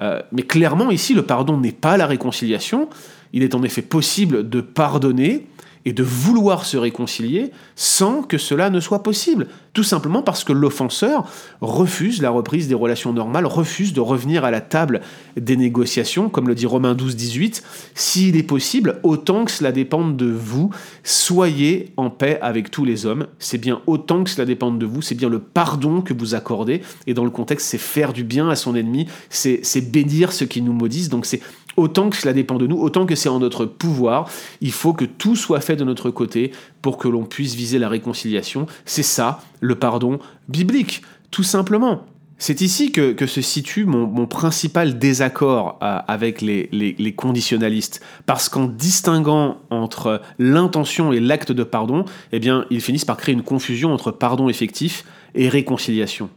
Euh, 0.00 0.20
mais 0.32 0.42
clairement, 0.42 0.90
ici, 0.90 1.14
le 1.14 1.22
pardon 1.22 1.56
n'est 1.56 1.70
pas 1.70 1.96
la 1.96 2.06
réconciliation. 2.06 2.88
Il 3.32 3.44
est 3.44 3.54
en 3.54 3.62
effet 3.62 3.82
possible 3.82 4.48
de 4.48 4.60
pardonner 4.60 5.46
et 5.84 5.92
de 5.92 6.02
vouloir 6.02 6.64
se 6.64 6.76
réconcilier 6.76 7.50
sans 7.74 8.22
que 8.22 8.38
cela 8.38 8.70
ne 8.70 8.80
soit 8.80 9.02
possible. 9.02 9.46
Tout 9.72 9.84
simplement 9.84 10.22
parce 10.22 10.42
que 10.44 10.52
l'offenseur 10.52 11.26
refuse 11.60 12.20
la 12.20 12.30
reprise 12.30 12.68
des 12.68 12.74
relations 12.74 13.12
normales, 13.12 13.46
refuse 13.46 13.92
de 13.92 14.00
revenir 14.00 14.44
à 14.44 14.50
la 14.50 14.60
table 14.60 15.00
des 15.36 15.56
négociations, 15.56 16.28
comme 16.28 16.48
le 16.48 16.54
dit 16.54 16.66
Romains 16.66 16.94
12, 16.94 17.14
18. 17.14 17.62
S'il 17.94 18.36
est 18.36 18.42
possible, 18.42 18.98
autant 19.04 19.44
que 19.44 19.52
cela 19.52 19.70
dépende 19.70 20.16
de 20.16 20.26
vous, 20.26 20.70
soyez 21.04 21.92
en 21.96 22.10
paix 22.10 22.38
avec 22.42 22.70
tous 22.70 22.84
les 22.84 23.06
hommes. 23.06 23.28
C'est 23.38 23.58
bien 23.58 23.80
autant 23.86 24.24
que 24.24 24.30
cela 24.30 24.44
dépende 24.44 24.78
de 24.78 24.86
vous, 24.86 25.02
c'est 25.02 25.14
bien 25.14 25.28
le 25.28 25.38
pardon 25.38 26.02
que 26.02 26.12
vous 26.12 26.34
accordez. 26.34 26.82
Et 27.06 27.14
dans 27.14 27.24
le 27.24 27.30
contexte, 27.30 27.68
c'est 27.68 27.78
faire 27.78 28.12
du 28.12 28.24
bien 28.24 28.48
à 28.48 28.56
son 28.56 28.74
ennemi, 28.74 29.06
c'est 29.28 29.90
bénir 29.90 30.32
ceux 30.32 30.46
qui 30.46 30.62
nous 30.62 30.72
maudissent. 30.72 31.08
Donc 31.08 31.26
c'est 31.26 31.40
autant 31.80 32.10
que 32.10 32.16
cela 32.16 32.32
dépend 32.32 32.58
de 32.58 32.66
nous, 32.66 32.78
autant 32.78 33.06
que 33.06 33.14
c'est 33.14 33.28
en 33.28 33.38
notre 33.38 33.66
pouvoir, 33.66 34.28
il 34.60 34.72
faut 34.72 34.92
que 34.92 35.04
tout 35.04 35.36
soit 35.36 35.60
fait 35.60 35.76
de 35.76 35.84
notre 35.84 36.10
côté 36.10 36.52
pour 36.82 36.98
que 36.98 37.08
l'on 37.08 37.24
puisse 37.24 37.54
viser 37.54 37.78
la 37.78 37.88
réconciliation. 37.88 38.66
C'est 38.84 39.02
ça, 39.02 39.40
le 39.60 39.74
pardon 39.74 40.18
biblique, 40.48 41.02
tout 41.30 41.42
simplement. 41.42 42.04
C'est 42.42 42.62
ici 42.62 42.90
que, 42.90 43.26
se 43.26 43.42
situe 43.42 43.84
mon, 43.84 44.26
principal 44.26 44.98
désaccord 44.98 45.78
euh, 45.82 45.98
avec 46.08 46.40
les, 46.40 47.14
conditionnalistes, 47.14 48.00
parce 48.24 48.48
qu'en 48.48 48.66
distinguant 48.66 49.58
entre 49.68 50.22
l'intention 50.38 51.12
et 51.12 51.20
l'acte 51.20 51.52
de 51.52 51.64
pardon, 51.64 52.06
eh 52.32 52.40
ils 52.70 52.80
finissent 52.80 53.04
par 53.04 53.18
créer 53.18 53.34
une 53.34 53.42
confusion 53.42 53.92
entre 53.92 54.10
pardon 54.10 54.48
effectif 54.48 55.04
et 55.34 55.50
réconciliation. 55.50 56.30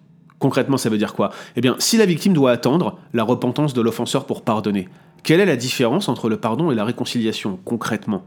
Concrètement, 0.43 0.75
ça 0.75 0.89
veut 0.89 0.97
dire 0.97 1.13
quoi? 1.13 1.31
Eh 1.55 1.61
bien, 1.61 1.77
si 1.79 1.95
la 1.95 2.05
victime 2.05 2.33
doit 2.33 2.51
attendre 2.51 2.99
la 3.13 3.23
repentance 3.23 3.73
de 3.73 3.79
l'offenseur 3.79 4.25
pour 4.25 4.41
pardonner, 4.41 4.89
quelle 5.23 5.39
est 5.39 5.45
la 5.45 5.55
différence 5.55 6.09
entre 6.09 6.27
le 6.27 6.35
pardon 6.35 6.69
et 6.69 6.75
la 6.75 6.83
réconciliation, 6.83 7.59
concrètement? 7.63 8.25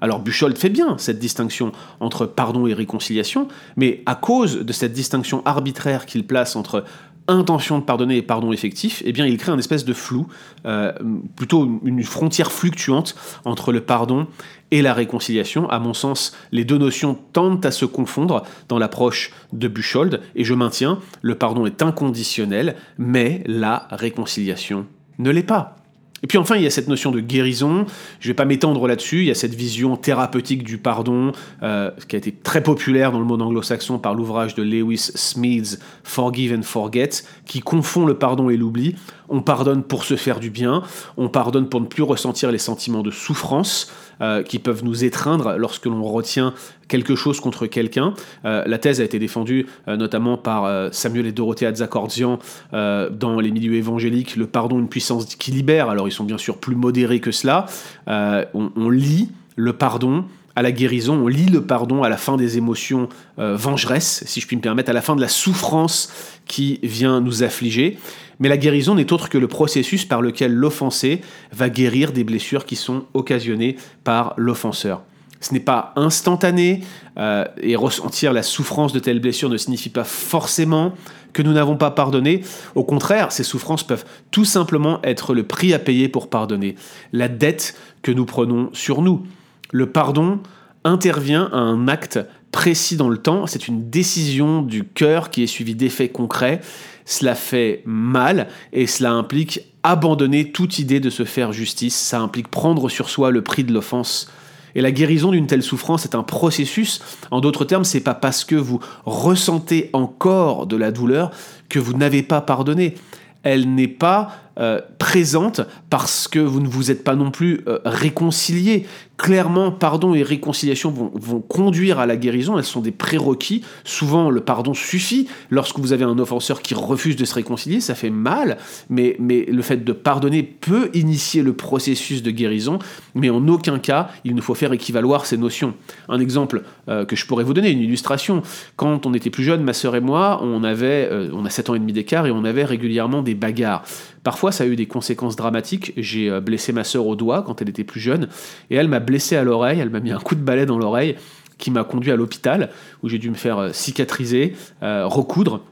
Alors 0.00 0.20
Buchold 0.20 0.56
fait 0.56 0.68
bien 0.68 0.96
cette 0.96 1.18
distinction 1.18 1.72
entre 1.98 2.24
pardon 2.24 2.68
et 2.68 2.72
réconciliation, 2.72 3.48
mais 3.74 4.04
à 4.06 4.14
cause 4.14 4.58
de 4.58 4.72
cette 4.72 4.92
distinction 4.92 5.42
arbitraire 5.44 6.06
qu'il 6.06 6.24
place 6.24 6.54
entre 6.54 6.84
intention 7.28 7.78
de 7.78 7.84
pardonner 7.84 8.16
et 8.16 8.22
pardon 8.22 8.52
effectif, 8.52 9.02
eh 9.04 9.12
bien 9.12 9.26
il 9.26 9.36
crée 9.38 9.52
un 9.52 9.58
espèce 9.58 9.84
de 9.84 9.92
flou, 9.92 10.26
euh, 10.66 10.92
plutôt 11.36 11.80
une 11.84 12.02
frontière 12.02 12.52
fluctuante 12.52 13.16
entre 13.44 13.72
le 13.72 13.80
pardon 13.80 14.26
et 14.70 14.82
la 14.82 14.94
réconciliation. 14.94 15.68
À 15.70 15.78
mon 15.78 15.94
sens, 15.94 16.36
les 16.52 16.64
deux 16.64 16.78
notions 16.78 17.18
tendent 17.32 17.64
à 17.64 17.70
se 17.70 17.84
confondre 17.84 18.42
dans 18.68 18.78
l'approche 18.78 19.32
de 19.52 19.68
Buchold, 19.68 20.20
et 20.34 20.44
je 20.44 20.54
maintiens, 20.54 20.98
le 21.22 21.34
pardon 21.34 21.66
est 21.66 21.82
inconditionnel, 21.82 22.76
mais 22.98 23.42
la 23.46 23.86
réconciliation 23.90 24.86
ne 25.18 25.30
l'est 25.30 25.42
pas. 25.42 25.76
Et 26.22 26.26
puis 26.26 26.38
enfin, 26.38 26.56
il 26.56 26.62
y 26.62 26.66
a 26.66 26.70
cette 26.70 26.88
notion 26.88 27.10
de 27.10 27.20
guérison. 27.20 27.86
Je 28.20 28.28
ne 28.28 28.30
vais 28.30 28.34
pas 28.34 28.46
m'étendre 28.46 28.86
là-dessus. 28.86 29.20
Il 29.20 29.26
y 29.26 29.30
a 29.30 29.34
cette 29.34 29.54
vision 29.54 29.96
thérapeutique 29.96 30.62
du 30.64 30.78
pardon, 30.78 31.32
euh, 31.62 31.90
qui 32.08 32.16
a 32.16 32.18
été 32.18 32.32
très 32.32 32.62
populaire 32.62 33.12
dans 33.12 33.18
le 33.18 33.26
monde 33.26 33.42
anglo-saxon 33.42 33.98
par 33.98 34.14
l'ouvrage 34.14 34.54
de 34.54 34.62
Lewis 34.62 35.10
Smedes, 35.14 35.78
Forgive 36.04 36.54
and 36.54 36.62
Forget, 36.62 37.10
qui 37.44 37.60
confond 37.60 38.06
le 38.06 38.14
pardon 38.14 38.48
et 38.48 38.56
l'oubli. 38.56 38.96
On 39.28 39.42
pardonne 39.42 39.82
pour 39.82 40.04
se 40.04 40.16
faire 40.16 40.40
du 40.40 40.50
bien, 40.50 40.82
on 41.16 41.28
pardonne 41.28 41.68
pour 41.68 41.80
ne 41.80 41.86
plus 41.86 42.02
ressentir 42.02 42.50
les 42.50 42.58
sentiments 42.58 43.02
de 43.02 43.10
souffrance 43.10 43.92
euh, 44.22 44.42
qui 44.42 44.58
peuvent 44.58 44.82
nous 44.82 45.04
étreindre 45.04 45.56
lorsque 45.58 45.84
l'on 45.84 46.02
retient 46.02 46.54
quelque 46.88 47.14
chose 47.14 47.38
contre 47.38 47.66
quelqu'un. 47.66 48.14
Euh, 48.46 48.62
la 48.66 48.78
thèse 48.78 49.02
a 49.02 49.04
été 49.04 49.18
défendue 49.18 49.66
euh, 49.88 49.96
notamment 49.96 50.38
par 50.38 50.94
Samuel 50.94 51.26
et 51.26 51.32
Dorothea 51.32 51.74
Zakordzian 51.74 52.38
dans 52.72 53.40
les 53.40 53.50
milieux 53.50 53.74
évangéliques, 53.74 54.36
le 54.36 54.46
pardon, 54.46 54.78
une 54.78 54.88
puissance 54.88 55.34
qui 55.34 55.50
libère. 55.50 55.90
Alors 55.90 56.08
ils 56.08 56.12
sont 56.12 56.24
bien 56.24 56.38
sûr 56.38 56.58
plus 56.58 56.76
modérés 56.76 57.20
que 57.20 57.30
cela. 57.30 57.66
On, 58.06 58.88
lit 58.88 59.28
le 59.56 59.72
pardon 59.74 60.24
à 60.56 60.62
la 60.62 60.72
guérison, 60.72 61.14
on 61.14 61.28
lit 61.28 61.46
le 61.46 61.62
pardon 61.62 62.02
à 62.02 62.08
la 62.08 62.16
fin 62.16 62.36
des 62.36 62.56
émotions 62.56 63.08
vengeresses, 63.36 64.24
si 64.26 64.40
je 64.40 64.46
puis 64.46 64.56
me 64.56 64.62
permettre, 64.62 64.90
à 64.90 64.94
la 64.94 65.02
fin 65.02 65.14
de 65.14 65.20
la 65.20 65.28
souffrance 65.28 66.10
qui 66.46 66.80
vient 66.82 67.20
nous 67.20 67.42
affliger. 67.42 67.98
Mais 68.38 68.48
la 68.48 68.56
guérison 68.56 68.94
n'est 68.94 69.12
autre 69.12 69.28
que 69.28 69.38
le 69.38 69.48
processus 69.48 70.04
par 70.04 70.22
lequel 70.22 70.52
l'offensé 70.52 71.20
va 71.52 71.68
guérir 71.68 72.12
des 72.12 72.24
blessures 72.24 72.64
qui 72.64 72.76
sont 72.76 73.04
occasionnées 73.14 73.76
par 74.04 74.34
l'offenseur. 74.36 75.02
Ce 75.40 75.52
n'est 75.52 75.60
pas 75.60 75.92
instantané, 75.96 76.80
euh, 77.18 77.44
et 77.60 77.76
ressentir 77.76 78.32
la 78.32 78.42
souffrance 78.42 78.92
de 78.92 78.98
telles 78.98 79.20
blessures 79.20 79.50
ne 79.50 79.56
signifie 79.56 79.90
pas 79.90 80.04
forcément 80.04 80.92
que 81.32 81.42
nous 81.42 81.52
n'avons 81.52 81.76
pas 81.76 81.90
pardonné. 81.90 82.42
Au 82.74 82.84
contraire, 82.84 83.32
ces 83.32 83.44
souffrances 83.44 83.86
peuvent 83.86 84.04
tout 84.30 84.46
simplement 84.46 85.00
être 85.02 85.34
le 85.34 85.44
prix 85.44 85.74
à 85.74 85.78
payer 85.78 86.08
pour 86.08 86.30
pardonner, 86.30 86.74
la 87.12 87.28
dette 87.28 87.76
que 88.02 88.12
nous 88.12 88.24
prenons 88.24 88.70
sur 88.72 89.02
nous. 89.02 89.26
Le 89.72 89.86
pardon 89.86 90.40
intervient 90.84 91.48
à 91.52 91.58
un 91.58 91.88
acte 91.88 92.20
précis 92.52 92.96
dans 92.96 93.08
le 93.08 93.18
temps, 93.18 93.46
c'est 93.46 93.68
une 93.68 93.90
décision 93.90 94.62
du 94.62 94.84
cœur 94.84 95.30
qui 95.30 95.42
est 95.42 95.46
suivie 95.46 95.74
d'effets 95.74 96.08
concrets, 96.08 96.60
cela 97.04 97.34
fait 97.34 97.82
mal 97.84 98.48
et 98.72 98.86
cela 98.86 99.12
implique 99.12 99.60
abandonner 99.82 100.52
toute 100.52 100.78
idée 100.78 100.98
de 100.98 101.10
se 101.10 101.24
faire 101.24 101.52
justice, 101.52 101.94
ça 101.94 102.20
implique 102.20 102.48
prendre 102.48 102.88
sur 102.88 103.10
soi 103.10 103.30
le 103.30 103.42
prix 103.42 103.62
de 103.62 103.72
l'offense. 103.72 104.30
Et 104.74 104.80
la 104.80 104.90
guérison 104.90 105.30
d'une 105.30 105.46
telle 105.46 105.62
souffrance 105.62 106.04
est 106.04 106.14
un 106.14 106.22
processus. 106.22 107.00
En 107.30 107.40
d'autres 107.40 107.64
termes, 107.64 107.84
c'est 107.84 108.00
pas 108.00 108.14
parce 108.14 108.44
que 108.44 108.56
vous 108.56 108.78
ressentez 109.06 109.88
encore 109.94 110.66
de 110.66 110.76
la 110.76 110.90
douleur 110.90 111.30
que 111.68 111.78
vous 111.78 111.94
n'avez 111.94 112.22
pas 112.22 112.42
pardonné. 112.42 112.94
Elle 113.42 113.74
n'est 113.74 113.88
pas 113.88 114.36
euh, 114.58 114.80
présente 114.98 115.60
parce 115.90 116.28
que 116.28 116.38
vous 116.38 116.60
ne 116.60 116.66
vous 116.66 116.90
êtes 116.90 117.04
pas 117.04 117.14
non 117.14 117.30
plus 117.30 117.60
euh, 117.68 117.78
réconcilié. 117.84 118.86
Clairement, 119.18 119.70
pardon 119.70 120.14
et 120.14 120.22
réconciliation 120.22 120.90
vont, 120.90 121.40
conduire 121.40 121.98
à 121.98 122.06
la 122.06 122.16
guérison, 122.16 122.56
elles 122.56 122.64
sont 122.64 122.80
des 122.80 122.90
prérequis. 122.90 123.62
Souvent, 123.84 124.30
le 124.30 124.40
pardon 124.40 124.72
suffit. 124.72 125.28
Lorsque 125.50 125.78
vous 125.78 125.92
avez 125.92 126.04
un 126.04 126.18
offenseur 126.18 126.62
qui 126.62 126.74
refuse 126.74 127.16
de 127.16 127.24
se 127.26 127.34
réconcilier, 127.34 127.80
ça 127.80 127.94
fait 127.94 128.08
mal, 128.08 128.56
mais, 128.88 129.16
le 129.20 129.62
fait 129.62 129.84
de 129.84 129.92
pardonner 129.92 130.42
peut 130.42 130.90
initier 130.94 131.42
le 131.42 131.52
processus 131.52 132.22
de 132.22 132.30
guérison, 132.30 132.78
mais 133.14 133.28
en 133.28 133.46
aucun 133.48 133.78
cas, 133.78 134.08
il 134.24 134.34
ne 134.34 134.40
faut 134.40 134.54
faire 134.54 134.72
équivaloir 134.72 135.26
ces 135.26 135.36
notions. 135.36 135.74
Un 136.08 136.20
exemple 136.20 136.62
euh, 136.88 137.04
que 137.04 137.16
je 137.16 137.26
pourrais 137.26 137.44
vous 137.44 137.54
donner, 137.54 137.70
une 137.70 137.80
illustration. 137.80 138.42
Quand 138.76 139.04
on 139.06 139.12
était 139.12 139.30
plus 139.30 139.44
jeune, 139.44 139.62
ma 139.62 139.74
sœur 139.74 139.96
et 139.96 140.00
moi, 140.00 140.40
on, 140.42 140.64
avait, 140.64 141.10
on 141.32 141.44
a 141.44 141.50
7 141.50 141.70
ans 141.70 141.74
et 141.74 141.78
demi 141.78 141.92
d'écart 141.92 142.26
et 142.26 142.30
on 142.30 142.44
avait 142.44 142.64
régulièrement 142.64 143.22
des 143.22 143.34
bagarres. 143.34 143.82
Parfois, 144.26 144.45
ça 144.52 144.64
a 144.64 144.66
eu 144.66 144.76
des 144.76 144.86
conséquences 144.86 145.36
dramatiques. 145.36 145.92
J'ai 145.96 146.30
euh, 146.30 146.40
blessé 146.40 146.72
ma 146.72 146.84
sœur 146.84 147.06
au 147.06 147.16
doigt 147.16 147.42
quand 147.42 147.62
elle 147.62 147.68
était 147.68 147.84
plus 147.84 148.00
jeune, 148.00 148.28
et 148.70 148.76
elle 148.76 148.88
m'a 148.88 149.00
blessé 149.00 149.36
à 149.36 149.44
l'oreille, 149.44 149.80
elle 149.80 149.90
m'a 149.90 150.00
mis 150.00 150.12
un 150.12 150.18
coup 150.18 150.34
de 150.34 150.40
balai 150.40 150.66
dans 150.66 150.78
l'oreille 150.78 151.16
qui 151.58 151.70
m'a 151.70 151.84
conduit 151.84 152.12
à 152.12 152.16
l'hôpital, 152.16 152.70
où 153.02 153.08
j'ai 153.08 153.18
dû 153.18 153.30
me 153.30 153.34
faire 153.34 153.58
euh, 153.58 153.72
cicatriser, 153.72 154.54
euh, 154.82 155.06
recoudre 155.06 155.62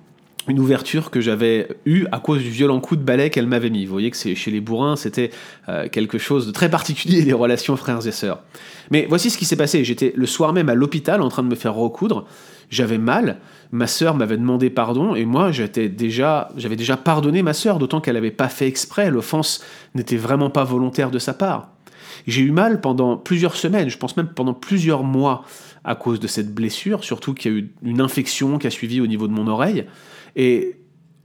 une 0.49 0.59
ouverture 0.59 1.11
que 1.11 1.21
j'avais 1.21 1.69
eue 1.87 2.07
à 2.13 2.19
cause 2.19 2.43
du 2.43 2.51
violent 2.51 2.81
coup 2.81 2.97
de 2.97 3.03
balai 3.03 3.31
qu'elle 3.31 3.47
m'avait 3.47 3.71
mis. 3.71 3.87
Vous 3.87 3.93
voyez 3.93 4.11
que 4.11 4.17
c'est 4.17 4.35
chez 4.35 4.51
les 4.51 4.61
bourrins, 4.61 4.97
c'était 4.97 5.31
quelque 5.91 6.19
chose 6.19 6.47
de 6.47 6.53
très 6.53 6.69
particulier 6.69 7.23
des 7.25 7.33
relations 7.33 7.77
frères 7.77 8.07
et 8.07 8.13
sœurs. 8.13 8.43
Mais 8.91 9.07
voici 9.09 9.31
ce 9.31 9.39
qui 9.39 9.45
s'est 9.45 9.57
passé. 9.57 9.85
J'étais 9.85 10.13
le 10.15 10.27
soir 10.27 10.53
même 10.53 10.69
à 10.69 10.75
l'hôpital 10.75 11.23
en 11.23 11.29
train 11.29 11.43
de 11.43 11.49
me 11.49 11.55
faire 11.55 11.75
recoudre. 11.75 12.27
J'avais 12.71 12.99
mal. 12.99 13.39
Ma 13.73 13.87
sœur 13.87 14.15
m'avait 14.15 14.37
demandé 14.37 14.71
pardon 14.71 15.15
et 15.15 15.25
moi 15.25 15.51
j'étais 15.51 15.89
déjà, 15.89 16.51
j'avais 16.57 16.77
déjà 16.77 16.97
pardonné 16.97 17.43
ma 17.43 17.53
sœur, 17.53 17.79
d'autant 17.79 18.01
qu'elle 18.01 18.15
n'avait 18.15 18.31
pas 18.31 18.49
fait 18.49 18.69
exprès. 18.69 19.11
L'offense 19.11 19.65
n'était 19.95 20.17
vraiment 20.17 20.51
pas 20.51 20.65
volontaire 20.65 21.11
de 21.11 21.19
sa 21.19 21.35
part. 21.35 21.71
J'ai 22.27 22.43
eu 22.43 22.53
mal 22.53 22.81
pendant 22.81 23.17
plusieurs 23.17 23.57
semaines, 23.57 23.89
je 23.89 23.99
pense 23.99 24.17
même 24.17 24.29
pendant 24.29 24.55
plusieurs 24.55 25.03
mois 25.03 25.45
à 25.83 25.95
cause 25.95 26.21
de 26.21 26.27
cette 26.27 26.55
blessure, 26.55 27.05
surtout 27.05 27.35
qu'il 27.35 27.53
y 27.53 27.55
a 27.55 27.59
eu 27.59 27.71
une 27.83 28.01
infection 28.01 28.59
qui 28.59 28.67
a 28.67 28.71
suivi 28.71 29.01
au 29.01 29.07
niveau 29.07 29.27
de 29.27 29.33
mon 29.33 29.47
oreille. 29.49 29.85
Et 30.37 30.77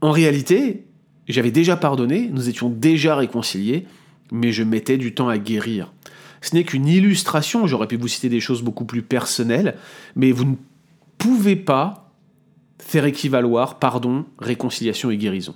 en 0.01 0.11
réalité, 0.11 0.85
j'avais 1.27 1.51
déjà 1.51 1.77
pardonné, 1.77 2.29
nous 2.31 2.49
étions 2.49 2.69
déjà 2.69 3.15
réconciliés, 3.15 3.85
mais 4.31 4.51
je 4.51 4.63
mettais 4.63 4.97
du 4.97 5.13
temps 5.13 5.29
à 5.29 5.37
guérir. 5.37 5.91
Ce 6.41 6.55
n'est 6.55 6.63
qu'une 6.63 6.87
illustration, 6.87 7.67
j'aurais 7.67 7.87
pu 7.87 7.97
vous 7.97 8.07
citer 8.07 8.29
des 8.29 8.39
choses 8.39 8.61
beaucoup 8.61 8.85
plus 8.85 9.01
personnelles, 9.01 9.75
mais 10.15 10.31
vous 10.31 10.45
ne 10.45 10.55
pouvez 11.17 11.55
pas 11.55 12.13
faire 12.79 13.05
équivaloir 13.05 13.79
pardon, 13.79 14.25
réconciliation 14.39 15.11
et 15.11 15.17
guérison. 15.17 15.55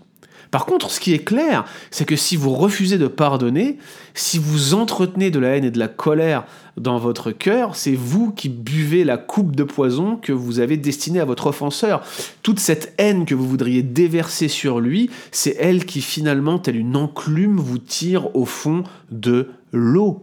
Par 0.54 0.68
contre, 0.68 0.92
ce 0.92 1.00
qui 1.00 1.16
est 1.16 1.26
clair, 1.26 1.66
c'est 1.90 2.06
que 2.06 2.16
si 2.16 2.36
vous 2.36 2.54
refusez 2.54 3.00
de 3.00 3.08
pardonner, 3.08 3.80
si 4.14 4.38
vous 4.38 4.76
entretenez 4.76 5.32
de 5.32 5.40
la 5.40 5.58
haine 5.58 5.66
et 5.66 5.72
de 5.72 5.80
la 5.80 5.88
colère 5.88 6.46
dans 6.78 7.00
votre 7.00 7.32
cœur, 7.32 7.76
c'est 7.76 7.96
vous 7.96 8.32
qui 8.32 8.50
buvez 8.50 9.04
la 9.04 9.18
coupe 9.18 9.56
de 9.56 9.64
poison 9.64 10.16
que 10.16 10.32
vous 10.32 10.60
avez 10.60 10.78
destinée 10.78 11.20
à 11.20 11.26
votre 11.26 11.48
offenseur. 11.48 12.04
Toute 12.44 12.60
cette 12.60 12.94
haine 13.00 13.26
que 13.26 13.34
vous 13.34 13.50
voudriez 13.50 13.82
déverser 13.82 14.48
sur 14.48 14.80
lui, 14.80 15.10
c'est 15.32 15.58
elle 15.60 15.86
qui 15.86 16.02
finalement, 16.02 16.60
telle 16.60 16.76
une 16.76 16.98
enclume, 16.98 17.58
vous 17.58 17.80
tire 17.80 18.36
au 18.36 18.46
fond 18.46 18.84
de 19.10 19.50
l'eau. 19.72 20.22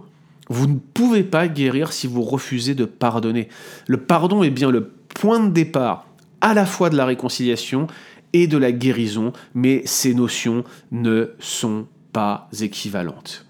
Vous 0.48 0.68
ne 0.68 0.76
pouvez 0.94 1.24
pas 1.24 1.48
guérir 1.48 1.92
si 1.92 2.06
vous 2.06 2.22
refusez 2.22 2.76
de 2.76 2.84
pardonner. 2.84 3.48
Le 3.88 3.96
pardon 3.96 4.44
est 4.44 4.50
bien 4.50 4.70
le 4.70 4.92
point 5.12 5.40
de 5.40 5.50
départ 5.50 6.06
à 6.40 6.54
la 6.54 6.66
fois 6.66 6.90
de 6.90 6.96
la 6.96 7.04
réconciliation 7.04 7.86
et 8.32 8.46
de 8.46 8.58
la 8.58 8.72
guérison, 8.72 9.32
mais 9.54 9.82
ces 9.84 10.14
notions 10.14 10.64
ne 10.90 11.30
sont 11.38 11.86
pas 12.12 12.48
équivalentes. 12.60 13.46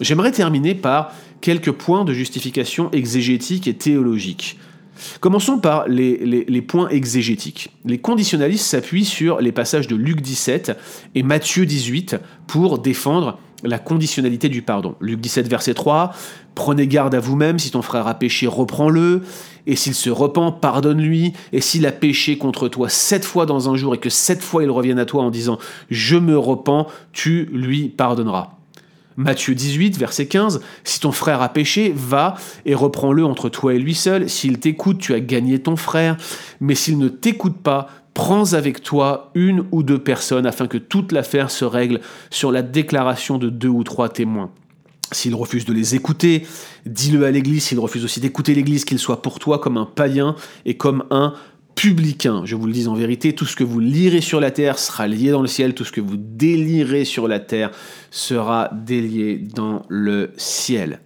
J'aimerais 0.00 0.32
terminer 0.32 0.74
par 0.74 1.12
quelques 1.40 1.72
points 1.72 2.04
de 2.04 2.12
justification 2.12 2.90
exégétique 2.92 3.66
et 3.66 3.74
théologique. 3.74 4.58
Commençons 5.20 5.58
par 5.58 5.86
les, 5.88 6.62
points 6.62 6.88
exégétiques. 6.88 7.70
Les 7.84 7.98
conditionnalistes 7.98 8.66
s'appuient 8.66 9.04
sur 9.04 9.40
les 9.40 9.52
passages 9.52 9.86
de 9.86 9.96
Luc 9.96 10.20
17 10.20 10.76
et 11.14 11.22
Matthieu 11.22 11.66
18 11.66 12.16
pour 12.46 12.78
défendre 12.78 13.38
la 13.64 13.78
conditionnalité 13.78 14.48
du 14.48 14.62
pardon. 14.62 14.94
Luc 15.00 15.20
17, 15.20 15.48
verset 15.48 15.74
3, 15.74 16.12
Prenez 16.54 16.88
garde 16.88 17.14
à 17.14 17.20
vous-même, 17.20 17.58
si 17.58 17.70
ton 17.70 17.82
frère 17.82 18.06
a 18.08 18.14
péché, 18.14 18.46
reprends-le, 18.46 19.22
et 19.66 19.76
s'il 19.76 19.94
se 19.94 20.10
repent, 20.10 20.58
pardonne-lui, 20.60 21.32
et 21.52 21.60
s'il 21.60 21.86
a 21.86 21.92
péché 21.92 22.36
contre 22.36 22.68
toi 22.68 22.88
sept 22.88 23.24
fois 23.24 23.46
dans 23.46 23.70
un 23.70 23.76
jour, 23.76 23.94
et 23.94 23.98
que 23.98 24.10
sept 24.10 24.42
fois 24.42 24.64
il 24.64 24.70
revienne 24.70 24.98
à 24.98 25.04
toi 25.04 25.22
en 25.22 25.30
disant⁇ 25.30 25.54
Je 25.90 26.16
me 26.16 26.36
repens⁇ 26.36 26.82
tu 27.12 27.48
lui 27.52 27.88
pardonneras. 27.88 28.58
Matthieu 29.18 29.56
18, 29.56 29.98
verset 29.98 30.26
15, 30.26 30.60
Si 30.84 31.00
ton 31.00 31.10
frère 31.10 31.42
a 31.42 31.48
péché, 31.48 31.92
va 31.94 32.36
et 32.64 32.76
reprends-le 32.76 33.24
entre 33.24 33.48
toi 33.48 33.74
et 33.74 33.78
lui 33.78 33.94
seul. 33.94 34.30
S'il 34.30 34.60
t'écoute, 34.60 34.98
tu 34.98 35.12
as 35.12 35.18
gagné 35.18 35.58
ton 35.58 35.74
frère. 35.74 36.16
Mais 36.60 36.76
s'il 36.76 36.98
ne 36.98 37.08
t'écoute 37.08 37.56
pas, 37.60 37.88
prends 38.18 38.52
avec 38.52 38.82
toi 38.82 39.30
une 39.36 39.64
ou 39.70 39.84
deux 39.84 40.00
personnes 40.00 40.44
afin 40.44 40.66
que 40.66 40.76
toute 40.76 41.12
l'affaire 41.12 41.52
se 41.52 41.64
règle 41.64 42.00
sur 42.30 42.50
la 42.50 42.62
déclaration 42.62 43.38
de 43.38 43.48
deux 43.48 43.68
ou 43.68 43.84
trois 43.84 44.08
témoins. 44.08 44.50
S'il 45.12 45.36
refuse 45.36 45.64
de 45.64 45.72
les 45.72 45.94
écouter, 45.94 46.44
dis-le 46.84 47.24
à 47.24 47.30
l'Église. 47.30 47.62
S'il 47.62 47.78
refuse 47.78 48.04
aussi 48.04 48.18
d'écouter 48.18 48.54
l'Église, 48.54 48.84
qu'il 48.84 48.98
soit 48.98 49.22
pour 49.22 49.38
toi 49.38 49.60
comme 49.60 49.76
un 49.76 49.86
païen 49.86 50.34
et 50.66 50.76
comme 50.76 51.04
un 51.12 51.32
publicain. 51.76 52.42
Je 52.44 52.56
vous 52.56 52.66
le 52.66 52.72
dis 52.72 52.88
en 52.88 52.94
vérité, 52.94 53.36
tout 53.36 53.46
ce 53.46 53.54
que 53.54 53.62
vous 53.62 53.78
lirez 53.78 54.20
sur 54.20 54.40
la 54.40 54.50
terre 54.50 54.80
sera 54.80 55.06
lié 55.06 55.30
dans 55.30 55.40
le 55.42 55.46
ciel, 55.46 55.74
tout 55.74 55.84
ce 55.84 55.92
que 55.92 56.00
vous 56.00 56.16
délirez 56.16 57.04
sur 57.04 57.28
la 57.28 57.38
terre 57.38 57.70
sera 58.10 58.68
délié 58.72 59.38
dans 59.38 59.82
le 59.88 60.32
ciel. 60.36 61.02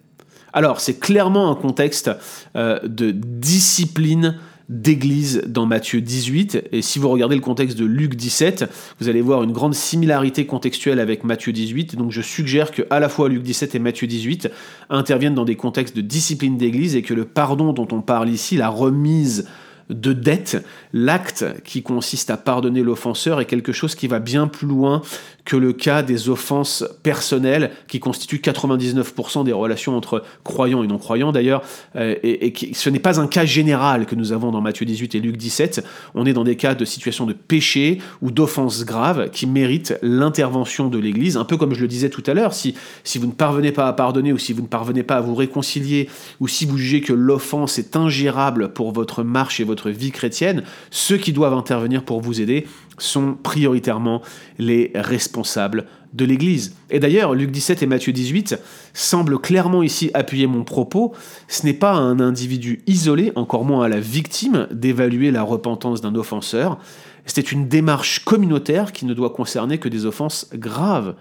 Alors, 0.54 0.80
c'est 0.80 0.98
clairement 0.98 1.50
un 1.50 1.56
contexte 1.56 2.10
euh, 2.56 2.78
de 2.84 3.10
discipline 3.10 4.38
d'église 4.72 5.42
dans 5.46 5.66
Matthieu 5.66 6.00
18. 6.00 6.68
Et 6.72 6.82
si 6.82 6.98
vous 6.98 7.08
regardez 7.08 7.34
le 7.34 7.42
contexte 7.42 7.78
de 7.78 7.84
Luc 7.84 8.14
17, 8.14 8.64
vous 9.00 9.08
allez 9.08 9.20
voir 9.20 9.42
une 9.42 9.52
grande 9.52 9.74
similarité 9.74 10.46
contextuelle 10.46 10.98
avec 10.98 11.24
Matthieu 11.24 11.52
18. 11.52 11.96
Donc 11.96 12.10
je 12.10 12.22
suggère 12.22 12.70
que 12.70 12.82
à 12.88 12.98
la 12.98 13.08
fois 13.08 13.28
Luc 13.28 13.42
17 13.42 13.74
et 13.74 13.78
Matthieu 13.78 14.06
18 14.06 14.48
interviennent 14.88 15.34
dans 15.34 15.44
des 15.44 15.56
contextes 15.56 15.94
de 15.94 16.00
discipline 16.00 16.56
d'église 16.56 16.96
et 16.96 17.02
que 17.02 17.12
le 17.12 17.26
pardon 17.26 17.72
dont 17.72 17.88
on 17.92 18.00
parle 18.00 18.30
ici, 18.30 18.56
la 18.56 18.70
remise 18.70 19.46
de 19.92 20.12
dette, 20.12 20.64
l'acte 20.92 21.44
qui 21.64 21.82
consiste 21.82 22.30
à 22.30 22.36
pardonner 22.36 22.82
l'offenseur 22.82 23.40
est 23.40 23.46
quelque 23.46 23.72
chose 23.72 23.94
qui 23.94 24.06
va 24.06 24.18
bien 24.18 24.48
plus 24.48 24.66
loin 24.66 25.02
que 25.44 25.56
le 25.56 25.72
cas 25.72 26.02
des 26.02 26.28
offenses 26.28 26.84
personnelles 27.02 27.72
qui 27.88 27.98
constituent 28.00 28.38
99% 28.38 29.44
des 29.44 29.52
relations 29.52 29.96
entre 29.96 30.22
croyants 30.44 30.84
et 30.84 30.86
non-croyants 30.86 31.32
d'ailleurs, 31.32 31.62
euh, 31.96 32.14
et, 32.22 32.52
ce 32.74 32.90
n'est 32.90 33.00
pas 33.00 33.20
un 33.20 33.26
cas 33.26 33.44
général 33.44 34.06
que 34.06 34.14
nous 34.14 34.32
avons 34.32 34.52
dans 34.52 34.60
Matthieu 34.60 34.86
18 34.86 35.16
et 35.16 35.20
Luc 35.20 35.36
17, 35.36 35.84
on 36.14 36.26
est 36.26 36.32
dans 36.32 36.44
des 36.44 36.56
cas 36.56 36.74
de 36.74 36.84
situations 36.84 37.26
de 37.26 37.32
péché 37.32 37.98
ou 38.20 38.30
d'offenses 38.30 38.84
graves 38.84 39.30
qui 39.30 39.46
méritent 39.46 39.98
l'intervention 40.02 40.88
de 40.88 40.98
l'Église, 40.98 41.36
un 41.36 41.44
peu 41.44 41.56
comme 41.56 41.74
je 41.74 41.80
le 41.80 41.88
disais 41.88 42.10
tout 42.10 42.22
à 42.26 42.34
l'heure, 42.34 42.54
si, 42.54 42.74
si 43.02 43.18
vous 43.18 43.26
ne 43.26 43.32
parvenez 43.32 43.72
pas 43.72 43.88
à 43.88 43.92
pardonner 43.92 44.32
ou 44.32 44.38
si 44.38 44.52
vous 44.52 44.62
ne 44.62 44.68
parvenez 44.68 45.02
pas 45.02 45.16
à 45.16 45.20
vous 45.20 45.34
réconcilier 45.34 46.08
ou 46.40 46.46
si 46.48 46.66
vous 46.66 46.78
jugez 46.78 47.00
que 47.00 47.12
l'offense 47.12 47.78
est 47.78 47.96
ingérable 47.96 48.72
pour 48.72 48.92
votre 48.92 49.24
marche 49.24 49.60
et 49.60 49.64
votre 49.64 49.81
vie 49.90 50.10
chrétienne, 50.10 50.62
ceux 50.90 51.16
qui 51.16 51.32
doivent 51.32 51.54
intervenir 51.54 52.04
pour 52.04 52.20
vous 52.20 52.40
aider 52.40 52.66
sont 52.98 53.34
prioritairement 53.34 54.22
les 54.58 54.92
responsables 54.94 55.86
de 56.12 56.24
l'Église. 56.24 56.76
Et 56.90 57.00
d'ailleurs, 57.00 57.34
Luc 57.34 57.50
17 57.50 57.82
et 57.82 57.86
Matthieu 57.86 58.12
18 58.12 58.58
semblent 58.92 59.40
clairement 59.40 59.82
ici 59.82 60.10
appuyer 60.14 60.46
mon 60.46 60.62
propos. 60.64 61.12
Ce 61.48 61.64
n'est 61.64 61.72
pas 61.72 61.92
à 61.92 61.96
un 61.96 62.20
individu 62.20 62.82
isolé, 62.86 63.32
encore 63.34 63.64
moins 63.64 63.84
à 63.84 63.88
la 63.88 64.00
victime, 64.00 64.66
d'évaluer 64.70 65.30
la 65.30 65.42
repentance 65.42 66.00
d'un 66.00 66.14
offenseur. 66.14 66.78
C'est 67.24 67.52
une 67.52 67.68
démarche 67.68 68.24
communautaire 68.24 68.92
qui 68.92 69.06
ne 69.06 69.14
doit 69.14 69.30
concerner 69.30 69.78
que 69.78 69.88
des 69.88 70.06
offenses 70.06 70.50
graves. 70.54 71.14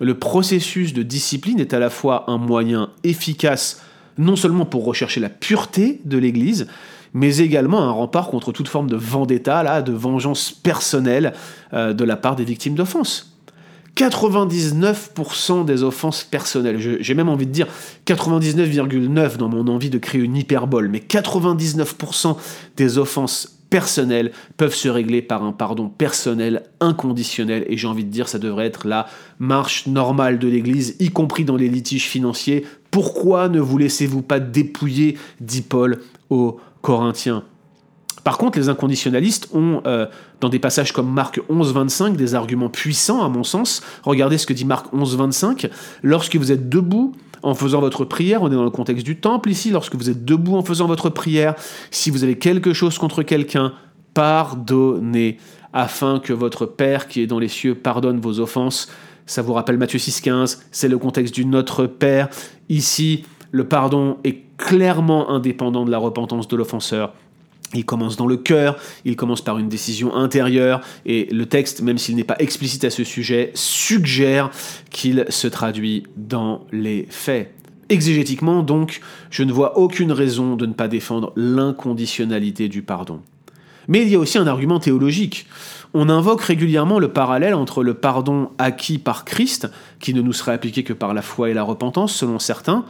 Le 0.00 0.18
processus 0.18 0.92
de 0.92 1.02
discipline 1.02 1.60
est 1.60 1.74
à 1.74 1.78
la 1.78 1.90
fois 1.90 2.24
un 2.28 2.38
moyen 2.38 2.90
efficace 3.04 3.80
non 4.18 4.36
seulement 4.36 4.66
pour 4.66 4.84
rechercher 4.84 5.20
la 5.20 5.28
pureté 5.28 6.00
de 6.04 6.18
l'Église, 6.18 6.66
mais 7.14 7.38
également 7.38 7.82
un 7.82 7.90
rempart 7.90 8.28
contre 8.28 8.52
toute 8.52 8.68
forme 8.68 8.88
de 8.88 8.96
vendetta, 8.96 9.62
là, 9.62 9.82
de 9.82 9.92
vengeance 9.92 10.50
personnelle 10.50 11.32
euh, 11.72 11.92
de 11.92 12.04
la 12.04 12.16
part 12.16 12.36
des 12.36 12.44
victimes 12.44 12.74
d'offenses. 12.74 13.32
99% 13.96 15.66
des 15.66 15.82
offenses 15.82 16.24
personnelles, 16.24 16.78
j'ai 17.00 17.14
même 17.14 17.28
envie 17.28 17.46
de 17.46 17.52
dire 17.52 17.66
99,9 18.06 19.36
dans 19.36 19.48
mon 19.48 19.68
envie 19.68 19.90
de 19.90 19.98
créer 19.98 20.22
une 20.22 20.36
hyperbole, 20.36 20.88
mais 20.88 21.00
99% 21.00 22.36
des 22.76 22.96
offenses 22.96 23.58
personnelles 23.68 24.32
peuvent 24.56 24.74
se 24.74 24.88
régler 24.88 25.22
par 25.22 25.42
un 25.44 25.52
pardon 25.52 25.88
personnel 25.88 26.64
inconditionnel 26.80 27.64
et 27.68 27.78
j'ai 27.78 27.86
envie 27.86 28.04
de 28.04 28.10
dire 28.10 28.28
ça 28.28 28.38
devrait 28.38 28.66
être 28.66 28.86
la 28.86 29.06
marche 29.38 29.86
normale 29.86 30.38
de 30.38 30.48
l'Église, 30.48 30.96
y 30.98 31.08
compris 31.08 31.44
dans 31.44 31.56
les 31.56 31.68
litiges 31.68 32.06
financiers. 32.06 32.66
Pourquoi 32.90 33.48
ne 33.48 33.60
vous 33.60 33.78
laissez-vous 33.78 34.20
pas 34.20 34.40
dépouiller, 34.40 35.16
dit 35.40 35.62
Paul 35.62 36.00
au 36.28 36.60
corinthiens. 36.82 37.44
Par 38.24 38.38
contre, 38.38 38.58
les 38.58 38.68
inconditionnalistes 38.68 39.48
ont, 39.52 39.82
euh, 39.86 40.06
dans 40.40 40.48
des 40.48 40.58
passages 40.58 40.92
comme 40.92 41.10
Marc 41.10 41.40
11, 41.48 41.72
25, 41.72 42.16
des 42.16 42.34
arguments 42.34 42.68
puissants, 42.68 43.24
à 43.24 43.28
mon 43.28 43.42
sens. 43.42 43.82
Regardez 44.04 44.38
ce 44.38 44.46
que 44.46 44.52
dit 44.52 44.64
Marc 44.64 44.92
11, 44.92 45.16
25. 45.16 45.68
Lorsque 46.02 46.36
vous 46.36 46.52
êtes 46.52 46.68
debout 46.68 47.12
en 47.42 47.54
faisant 47.54 47.80
votre 47.80 48.04
prière, 48.04 48.42
on 48.42 48.52
est 48.52 48.54
dans 48.54 48.62
le 48.62 48.70
contexte 48.70 49.04
du 49.04 49.16
temple 49.16 49.50
ici, 49.50 49.70
lorsque 49.70 49.96
vous 49.96 50.08
êtes 50.08 50.24
debout 50.24 50.56
en 50.56 50.62
faisant 50.62 50.86
votre 50.86 51.08
prière, 51.08 51.54
si 51.90 52.10
vous 52.10 52.22
avez 52.22 52.38
quelque 52.38 52.72
chose 52.72 52.98
contre 52.98 53.24
quelqu'un, 53.24 53.72
pardonnez, 54.14 55.38
afin 55.72 56.20
que 56.20 56.32
votre 56.32 56.66
Père 56.66 57.08
qui 57.08 57.22
est 57.22 57.26
dans 57.26 57.38
les 57.38 57.48
cieux 57.48 57.74
pardonne 57.74 58.20
vos 58.20 58.38
offenses. 58.38 58.88
Ça 59.26 59.42
vous 59.42 59.54
rappelle 59.54 59.78
Matthieu 59.78 59.98
6, 59.98 60.20
15, 60.20 60.66
c'est 60.70 60.88
le 60.88 60.98
contexte 60.98 61.34
du 61.34 61.44
Notre 61.44 61.86
Père. 61.86 62.28
Ici, 62.68 63.24
le 63.52 63.68
pardon 63.68 64.16
est 64.24 64.38
clairement 64.56 65.30
indépendant 65.30 65.84
de 65.84 65.90
la 65.90 65.98
repentance 65.98 66.48
de 66.48 66.56
l'offenseur. 66.56 67.12
Il 67.74 67.84
commence 67.84 68.16
dans 68.16 68.26
le 68.26 68.36
cœur, 68.36 68.76
il 69.04 69.16
commence 69.16 69.40
par 69.40 69.58
une 69.58 69.68
décision 69.68 70.14
intérieure, 70.14 70.80
et 71.06 71.26
le 71.32 71.46
texte, 71.46 71.80
même 71.80 71.98
s'il 71.98 72.16
n'est 72.16 72.24
pas 72.24 72.36
explicite 72.38 72.84
à 72.84 72.90
ce 72.90 73.04
sujet, 73.04 73.50
suggère 73.54 74.50
qu'il 74.90 75.24
se 75.28 75.46
traduit 75.46 76.04
dans 76.16 76.66
les 76.72 77.06
faits. 77.08 77.54
Exégétiquement, 77.88 78.62
donc, 78.62 79.00
je 79.30 79.42
ne 79.42 79.52
vois 79.52 79.78
aucune 79.78 80.12
raison 80.12 80.56
de 80.56 80.66
ne 80.66 80.72
pas 80.72 80.88
défendre 80.88 81.32
l'inconditionnalité 81.36 82.68
du 82.68 82.82
pardon. 82.82 83.20
Mais 83.88 84.02
il 84.02 84.08
y 84.08 84.14
a 84.14 84.18
aussi 84.18 84.38
un 84.38 84.46
argument 84.46 84.78
théologique. 84.78 85.46
On 85.94 86.08
invoque 86.08 86.42
régulièrement 86.42 86.98
le 86.98 87.08
parallèle 87.08 87.54
entre 87.54 87.82
le 87.82 87.94
pardon 87.94 88.50
acquis 88.58 88.98
par 88.98 89.24
Christ, 89.24 89.70
qui 89.98 90.14
ne 90.14 90.22
nous 90.22 90.32
serait 90.32 90.52
appliqué 90.52 90.84
que 90.84 90.92
par 90.92 91.14
la 91.14 91.22
foi 91.22 91.50
et 91.50 91.54
la 91.54 91.62
repentance, 91.62 92.14
selon 92.14 92.38
certains, 92.38 92.84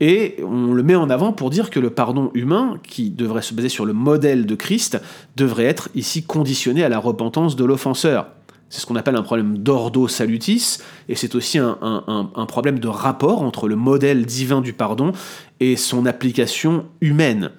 et 0.00 0.36
on 0.44 0.72
le 0.72 0.82
met 0.82 0.94
en 0.94 1.10
avant 1.10 1.32
pour 1.32 1.50
dire 1.50 1.70
que 1.70 1.80
le 1.80 1.90
pardon 1.90 2.30
humain, 2.34 2.78
qui 2.82 3.10
devrait 3.10 3.42
se 3.42 3.54
baser 3.54 3.68
sur 3.68 3.84
le 3.84 3.92
modèle 3.92 4.46
de 4.46 4.54
Christ, 4.54 5.00
devrait 5.36 5.64
être 5.64 5.88
ici 5.94 6.22
conditionné 6.22 6.84
à 6.84 6.88
la 6.88 6.98
repentance 6.98 7.56
de 7.56 7.64
l'offenseur. 7.64 8.28
C'est 8.70 8.80
ce 8.80 8.86
qu'on 8.86 8.96
appelle 8.96 9.16
un 9.16 9.22
problème 9.22 9.58
d'ordo 9.58 10.08
salutis, 10.08 10.78
et 11.08 11.14
c'est 11.14 11.34
aussi 11.34 11.58
un, 11.58 11.78
un, 11.80 12.46
problème 12.46 12.78
de 12.78 12.88
rapport 12.88 13.42
entre 13.42 13.66
le 13.66 13.76
modèle 13.76 14.26
divin 14.26 14.60
du 14.60 14.74
pardon 14.74 15.12
et 15.58 15.76
son 15.76 16.04
application 16.04 16.84
humaine. 17.00 17.50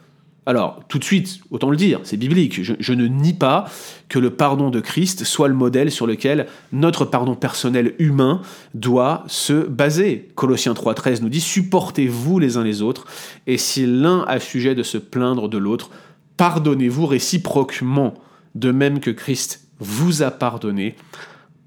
Alors, 0.49 0.81
tout 0.87 0.97
de 0.97 1.03
suite, 1.03 1.41
autant 1.51 1.69
le 1.69 1.77
dire, 1.77 1.99
c'est 2.01 2.17
biblique. 2.17 2.63
Je, 2.63 2.93
ne 2.93 3.05
nie 3.05 3.35
pas 3.35 3.69
que 4.07 4.17
le 4.17 4.31
pardon 4.31 4.71
de 4.71 4.79
Christ 4.79 5.23
soit 5.23 5.47
le 5.47 5.53
modèle 5.53 5.91
sur 5.91 6.07
lequel 6.07 6.47
notre 6.71 7.05
pardon 7.05 7.35
personnel 7.35 7.93
humain 7.99 8.41
doit 8.73 9.25
se 9.27 9.67
baser. 9.67 10.27
Colossiens 10.33 10.73
3.13 10.73 11.21
nous 11.21 11.29
dit 11.29 11.39
Supportez-vous 11.39 12.39
les 12.39 12.57
uns 12.57 12.63
les 12.63 12.81
autres, 12.81 13.05
et 13.45 13.59
si 13.59 13.85
l'un 13.85 14.23
a 14.23 14.39
sujet 14.39 14.73
de 14.73 14.81
se 14.81 14.97
plaindre 14.97 15.49
de 15.49 15.59
l'autre, 15.59 15.91
pardonnez-vous 16.37 17.05
réciproquement, 17.05 18.15
de 18.55 18.71
même 18.71 19.01
que 19.01 19.11
Christ 19.11 19.67
vous 19.77 20.23
a 20.23 20.31
pardonné, 20.31 20.95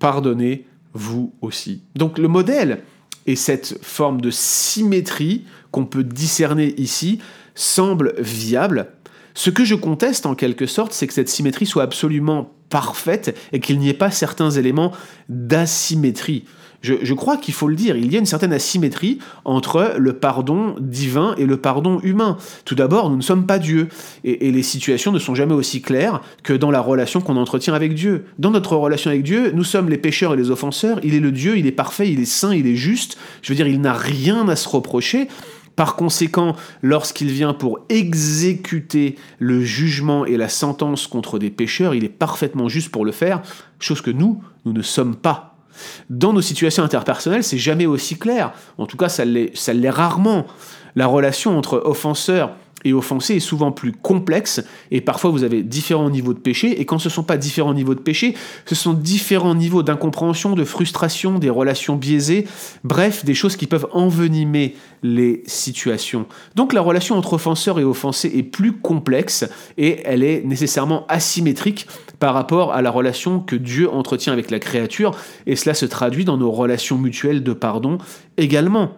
pardonnez-vous 0.01 1.33
aussi. 1.40 1.85
Donc 1.95 2.18
le 2.18 2.27
modèle 2.27 2.83
et 3.27 3.37
cette 3.37 3.79
forme 3.83 4.21
de 4.21 4.31
symétrie 4.31 5.45
qu'on 5.71 5.85
peut 5.85 6.05
discerner 6.05 6.75
ici 6.77 7.19
semble 7.55 8.15
viable. 8.19 8.89
Ce 9.35 9.51
que 9.51 9.65
je 9.65 9.75
conteste 9.75 10.27
en 10.27 10.35
quelque 10.35 10.67
sorte, 10.67 10.93
c'est 10.93 11.07
que 11.07 11.15
cette 11.15 11.29
symétrie 11.29 11.67
soit 11.67 11.83
absolument 11.83 12.53
parfaite 12.69 13.37
et 13.53 13.61
qu'il 13.61 13.79
n'y 13.79 13.89
ait 13.89 13.95
pas 13.95 14.11
certains 14.11 14.51
éléments 14.51 14.93
d'asymétrie. 15.29 16.45
Je, 16.83 17.14
crois 17.14 17.37
qu'il 17.37 17.55
faut 17.55 17.68
le 17.68 17.77
dire, 17.77 17.97
il 17.97 18.12
y 18.12 18.16
a 18.16 18.18
une 18.18 18.27
certaine 18.27 18.53
asymétrie 18.53 19.18
entre 19.45 19.95
le 19.97 20.14
pardon 20.14 20.75
divin 20.81 21.35
et 21.38 21.47
le 21.47 21.57
pardon 21.57 22.01
humain. 22.03 22.37
Tout 22.64 22.75
d'abord, 22.75 23.09
nous 23.09 23.16
ne 23.16 23.23
sommes 23.23 23.47
pas 23.47 23.59
Dieu, 23.59 23.88
et, 24.25 24.49
et, 24.49 24.53
les 24.53 24.62
situations 24.62 25.12
ne 25.12 25.18
sont 25.18 25.35
jamais 25.35 25.55
aussi 25.55 25.81
claires 25.81 26.21
que 26.42 26.53
dans 26.53 26.71
la 26.71 26.81
relation 26.81 27.21
qu'on 27.21 27.37
entretient 27.37 27.75
avec 27.75 27.95
Dieu. 27.95 28.27
Dans 28.38 28.51
notre 28.51 28.77
relation 28.77 29.11
avec 29.11 29.23
Dieu, 29.23 29.53
nous 29.55 29.64
sommes 29.64 29.88
les 29.88 29.99
pécheurs 29.99 30.35
et 30.35 30.37
les 30.37 30.51
offenseurs, 30.51 30.99
il 31.05 31.14
est 31.14 31.21
le 31.21 31.33
Dieu, 31.33 31.57
il 31.57 31.66
est 31.66 31.73
parfait, 31.73 32.11
il 32.11 32.21
est 32.21 32.25
saint, 32.25 32.55
il 32.55 32.66
est 32.66 32.77
juste, 32.77 33.16
je 33.42 33.53
veux 33.53 33.57
dire, 33.57 33.68
il 33.68 33.81
n'a 33.81 33.95
rien 33.95 34.49
à 34.49 34.57
se 34.57 34.68
reprocher, 34.68 35.29
par 35.77 35.97
conséquent, 35.97 36.55
lorsqu'il 36.83 37.29
vient 37.29 37.55
pour 37.55 37.81
exécuter 37.88 39.16
le 39.38 39.62
jugement 39.62 40.27
et 40.27 40.37
la 40.37 40.49
sentence 40.49 41.07
contre 41.07 41.38
des 41.38 41.51
pécheurs, 41.51 41.95
il 41.95 42.05
est 42.05 42.11
parfaitement 42.11 42.68
juste 42.68 42.90
pour 42.90 43.05
le 43.05 43.12
faire, 43.12 43.42
chose 43.79 44.03
que 44.03 44.11
nous, 44.11 44.42
nous 44.64 44.73
ne 44.73 44.83
sommes 44.83 45.16
pas. 45.16 45.52
Dans 46.11 46.33
nos 46.33 46.42
situations 46.42 46.85
interpersonnelles, 46.85 47.45
c'est 47.45 47.59
jamais 47.59 47.87
aussi 47.87 48.18
clair. 48.18 48.53
En 48.79 48.87
tout 48.87 48.97
cas, 48.97 49.09
ça 49.09 49.25
l'est 49.25 49.90
rarement. 49.90 50.47
La 50.95 51.07
relation 51.07 51.57
entre 51.57 51.83
offenseurs 51.85 52.51
et 52.85 52.92
offenser 52.92 53.37
est 53.37 53.40
souvent 53.40 53.73
plus 53.73 53.92
complexe 53.92 54.62
et 54.90 55.01
parfois 55.01 55.31
vous 55.31 55.45
avez 55.45 55.62
différents 55.62 56.11
niveaux 56.11 56.35
de 56.35 56.38
péché 56.38 56.81
et 56.81 56.85
quand 56.85 56.99
ce 56.99 57.09
ne 57.09 57.12
sont 57.12 57.23
pas 57.23 57.37
différents 57.37 57.75
niveaux 57.75 57.95
de 57.95 58.01
péché, 58.01 58.35
ce 58.66 58.75
sont 58.75 58.92
différents 58.92 59.55
niveaux 59.55 59.83
d'incompréhension, 59.83 60.55
de 60.55 60.64
frustration, 60.64 61.38
des 61.38 61.51
relations 61.51 61.97
biaisées, 61.97 62.47
bref, 62.85 63.25
des 63.25 63.35
choses 63.35 63.57
qui 63.57 63.66
peuvent 63.66 63.88
envenimer 63.92 64.75
les 65.03 65.42
situations. 65.47 66.27
Donc 66.55 66.73
la 66.73 66.81
relation 66.81 67.16
entre 67.16 67.35
offenseur 67.35 67.79
et 67.79 67.85
offensé 67.85 68.33
est 68.35 68.42
plus 68.42 68.73
complexe 68.73 69.45
et 69.79 70.01
elle 70.05 70.23
est 70.23 70.42
nécessairement 70.45 71.07
asymétrique 71.09 71.87
par 72.23 72.35
rapport 72.35 72.73
à 72.73 72.83
la 72.83 72.91
relation 72.93 73.41
que 73.41 73.57
Dieu 73.57 73.91
entretient 73.91 74.33
avec 74.33 74.53
la 74.53 74.61
créature 74.61 75.11
et 75.45 75.57
cela 75.57 75.75
se 75.75 75.87
traduit 75.87 76.25
dans 76.25 76.37
nos 76.37 76.53
relations 76.53 76.97
mutuelles 76.97 77.43
de 77.43 77.53
pardon 77.53 77.99
également. 78.37 78.93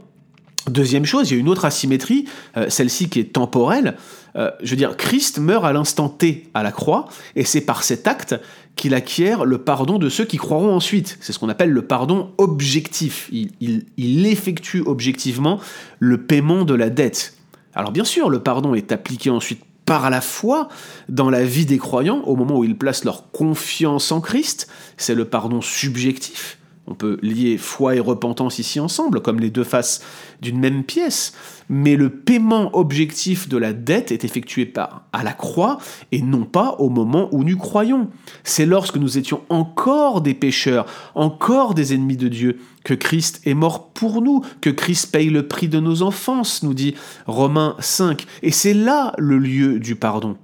Deuxième 0.69 1.07
chose, 1.07 1.31
il 1.31 1.35
y 1.35 1.37
a 1.39 1.41
une 1.41 1.49
autre 1.49 1.65
asymétrie, 1.65 2.27
euh, 2.59 2.69
celle-ci 2.69 3.09
qui 3.09 3.21
est 3.21 3.33
temporelle. 3.33 3.97
Euh, 4.37 4.51
je 4.63 4.69
veux 4.69 4.77
dire, 4.77 4.99
Christ 4.99 5.39
meurt 5.39 5.65
à 5.65 5.73
l'instant 5.73 6.11
T 6.11 6.51
à 6.53 6.63
la 6.63 6.71
croix, 6.71 7.09
et 7.35 7.47
c'est 7.47 7.63
par 7.63 7.83
cet 7.83 8.07
acte 8.07 8.35
qu'il 8.77 8.93
acquiert 8.93 9.47
le 9.47 9.57
pardon 9.57 9.99
de 9.99 10.11
ceux 10.11 10.27
qui 10.27 10.37
croiront 10.37 10.75
ensuite. 10.75 11.17
C'est 11.23 11.33
ce 11.33 11.39
qu'on 11.39 11.49
appelle 11.49 11.71
le 11.71 11.87
pardon 11.87 12.31
objectif. 12.37 13.31
il 13.33 14.27
effectue 14.27 14.83
objectivement 14.85 15.61
le 15.99 16.27
paiement 16.27 16.67
de 16.67 16.75
la 16.75 16.91
dette. 16.91 17.39
Alors 17.75 17.91
bien 17.91 18.05
sûr, 18.05 18.29
le 18.29 18.41
pardon 18.41 18.75
est 18.75 18.93
appliqué 18.93 19.31
ensuite 19.31 19.63
par 19.85 20.11
la 20.11 20.21
foi 20.21 20.69
dans 21.09 21.31
la 21.31 21.45
vie 21.45 21.67
des 21.67 21.79
croyants 21.79 22.23
au 22.23 22.37
moment 22.37 22.59
où 22.59 22.65
ils 22.65 22.77
placent 22.77 23.05
leur 23.05 23.31
confiance 23.31 24.13
en 24.13 24.21
Christ. 24.21 24.69
C'est 24.97 25.15
le 25.15 25.25
pardon 25.25 25.61
subjectif. 25.61 26.59
On 26.87 26.95
peut 26.95 27.19
lier 27.23 27.57
foi 27.57 27.97
et 27.97 28.01
repentance 28.01 28.59
ici 28.59 28.79
ensemble, 28.79 29.23
comme 29.23 29.41
les 29.41 29.49
deux 29.49 29.65
faces 29.65 30.03
d'une 30.43 30.59
même 30.59 30.85
pièce. 30.85 31.33
Mais 31.71 31.97
le 31.97 32.11
paiement 32.11 32.77
objectif 32.77 33.49
de 33.49 33.57
la 33.57 33.73
dette 33.73 34.13
est 34.13 34.25
effectué 34.25 34.67
par 34.67 35.05
à 35.13 35.23
la 35.23 35.33
croix 35.33 35.79
et 36.13 36.21
non 36.21 36.45
pas 36.45 36.77
au 36.79 36.91
moment 36.91 37.29
où 37.33 37.43
nous 37.43 37.57
croyons. 37.57 38.09
C'est 38.43 38.67
lorsque 38.67 38.97
nous 38.97 39.17
étions 39.17 39.41
encore 39.49 40.21
des 40.21 40.35
pécheurs, 40.35 40.85
encore 41.15 41.73
des 41.73 41.95
ennemis 41.95 42.19
de 42.19 42.29
Dieu, 42.29 42.59
que 42.85 42.93
Christ 42.93 43.41
est 43.47 43.55
mort 43.55 43.89
pour 43.89 44.21
nous, 44.21 44.43
que 44.61 44.69
Christ 44.69 45.11
paye 45.11 45.31
le 45.31 45.49
prix 45.49 45.69
de 45.69 45.81
nos 45.81 46.03
enfances, 46.03 46.63
nous 46.63 46.75
dit 46.75 46.95
Romains 47.27 47.77
5. 47.79 48.27
Et 48.43 48.51
c'est 48.51 48.75
là 48.75 49.15
le 49.17 49.39
lieu 49.39 49.79
du 49.79 49.97
pardon. 49.97 50.37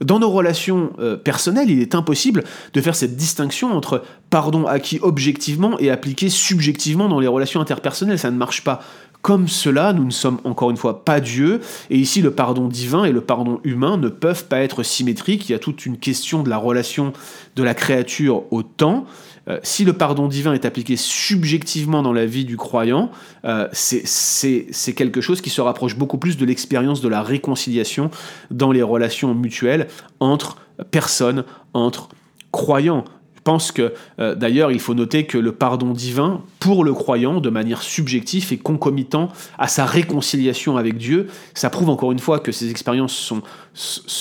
Dans 0.00 0.18
nos 0.18 0.30
relations 0.30 0.92
euh, 0.98 1.16
personnelles, 1.16 1.70
il 1.70 1.80
est 1.80 1.94
impossible 1.94 2.44
de 2.72 2.80
faire 2.80 2.94
cette 2.94 3.16
distinction 3.16 3.72
entre 3.76 4.02
pardon 4.30 4.66
acquis 4.66 4.98
objectivement 5.02 5.78
et 5.78 5.90
appliqué 5.90 6.30
subjectivement 6.30 7.08
dans 7.08 7.20
les 7.20 7.26
relations 7.26 7.60
interpersonnelles. 7.60 8.18
Ça 8.18 8.30
ne 8.30 8.36
marche 8.36 8.64
pas. 8.64 8.80
Comme 9.22 9.48
cela, 9.48 9.92
nous 9.92 10.04
ne 10.04 10.10
sommes 10.10 10.40
encore 10.44 10.70
une 10.70 10.78
fois 10.78 11.04
pas 11.04 11.20
Dieu, 11.20 11.60
et 11.90 11.98
ici 11.98 12.22
le 12.22 12.30
pardon 12.30 12.68
divin 12.68 13.04
et 13.04 13.12
le 13.12 13.20
pardon 13.20 13.60
humain 13.64 13.98
ne 13.98 14.08
peuvent 14.08 14.46
pas 14.46 14.60
être 14.60 14.82
symétriques. 14.82 15.48
Il 15.48 15.52
y 15.52 15.54
a 15.54 15.58
toute 15.58 15.84
une 15.84 15.98
question 15.98 16.42
de 16.42 16.48
la 16.48 16.56
relation 16.56 17.12
de 17.56 17.62
la 17.62 17.74
créature 17.74 18.44
au 18.50 18.62
temps. 18.62 19.04
Euh, 19.48 19.58
si 19.62 19.84
le 19.84 19.92
pardon 19.92 20.28
divin 20.28 20.52
est 20.52 20.64
appliqué 20.64 20.96
subjectivement 20.96 22.02
dans 22.02 22.12
la 22.12 22.26
vie 22.26 22.44
du 22.44 22.56
croyant, 22.56 23.10
euh, 23.44 23.68
c'est 23.72 24.92
quelque 24.94 25.20
chose 25.20 25.40
qui 25.40 25.50
se 25.50 25.60
rapproche 25.60 25.96
beaucoup 25.96 26.18
plus 26.18 26.36
de 26.36 26.44
l'expérience 26.44 27.00
de 27.00 27.08
la 27.08 27.22
réconciliation 27.22 28.10
dans 28.50 28.72
les 28.72 28.82
relations 28.82 29.34
mutuelles 29.34 29.88
entre 30.20 30.56
personnes, 30.90 31.44
entre 31.74 32.08
croyants. 32.52 33.04
Pense 33.44 33.72
que 33.72 33.94
euh, 34.18 34.34
d'ailleurs 34.34 34.70
il 34.70 34.80
faut 34.80 34.94
noter 34.94 35.26
que 35.26 35.38
le 35.38 35.52
pardon 35.52 35.92
divin 35.92 36.42
pour 36.58 36.84
le 36.84 36.92
croyant 36.92 37.40
de 37.40 37.48
manière 37.50 37.82
subjective 37.82 38.52
et 38.52 38.58
concomitant 38.58 39.28
à 39.58 39.66
sa 39.66 39.86
réconciliation 39.86 40.76
avec 40.76 40.98
Dieu, 40.98 41.28
ça 41.54 41.70
prouve 41.70 41.88
encore 41.88 42.12
une 42.12 42.18
fois 42.18 42.38
que 42.38 42.52
ces 42.52 42.70
expériences 42.70 43.14
sont, 43.14 43.42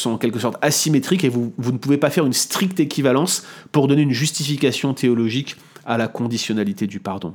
en 0.10 0.17
quelque 0.17 0.39
sorte 0.39 0.58
asymétriques 0.62 1.23
et 1.23 1.29
vous 1.29 1.53
ne 1.58 1.77
pouvez 1.77 1.97
pas 1.97 2.10
faire 2.10 2.25
une 2.25 2.34
stricte 2.34 2.79
équivalence 2.79 3.45
pour 3.71 3.88
donner 3.88 4.03
une 4.03 4.13
justification 4.13 4.93
théologique 4.93 5.58
à 5.86 5.97
la 5.97 6.08
conditionnalité 6.08 6.88
du 6.88 6.99
pardon. 6.99 7.34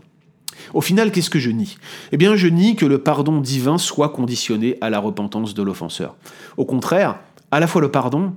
Au 0.72 0.80
final, 0.80 1.10
qu'est-ce 1.10 1.30
que 1.30 1.38
je 1.38 1.50
nie? 1.50 1.76
Eh 2.12 2.16
bien, 2.16 2.36
je 2.36 2.48
nie 2.48 2.76
que 2.76 2.86
le 2.86 2.98
pardon 2.98 3.40
divin 3.40 3.78
soit 3.78 4.10
conditionné 4.10 4.78
à 4.80 4.90
la 4.90 4.98
repentance 4.98 5.54
de 5.54 5.62
l'offenseur. 5.62 6.16
Au 6.56 6.64
contraire, 6.64 7.18
à 7.50 7.60
la 7.60 7.66
fois 7.66 7.80
le 7.80 7.90
pardon 7.90 8.32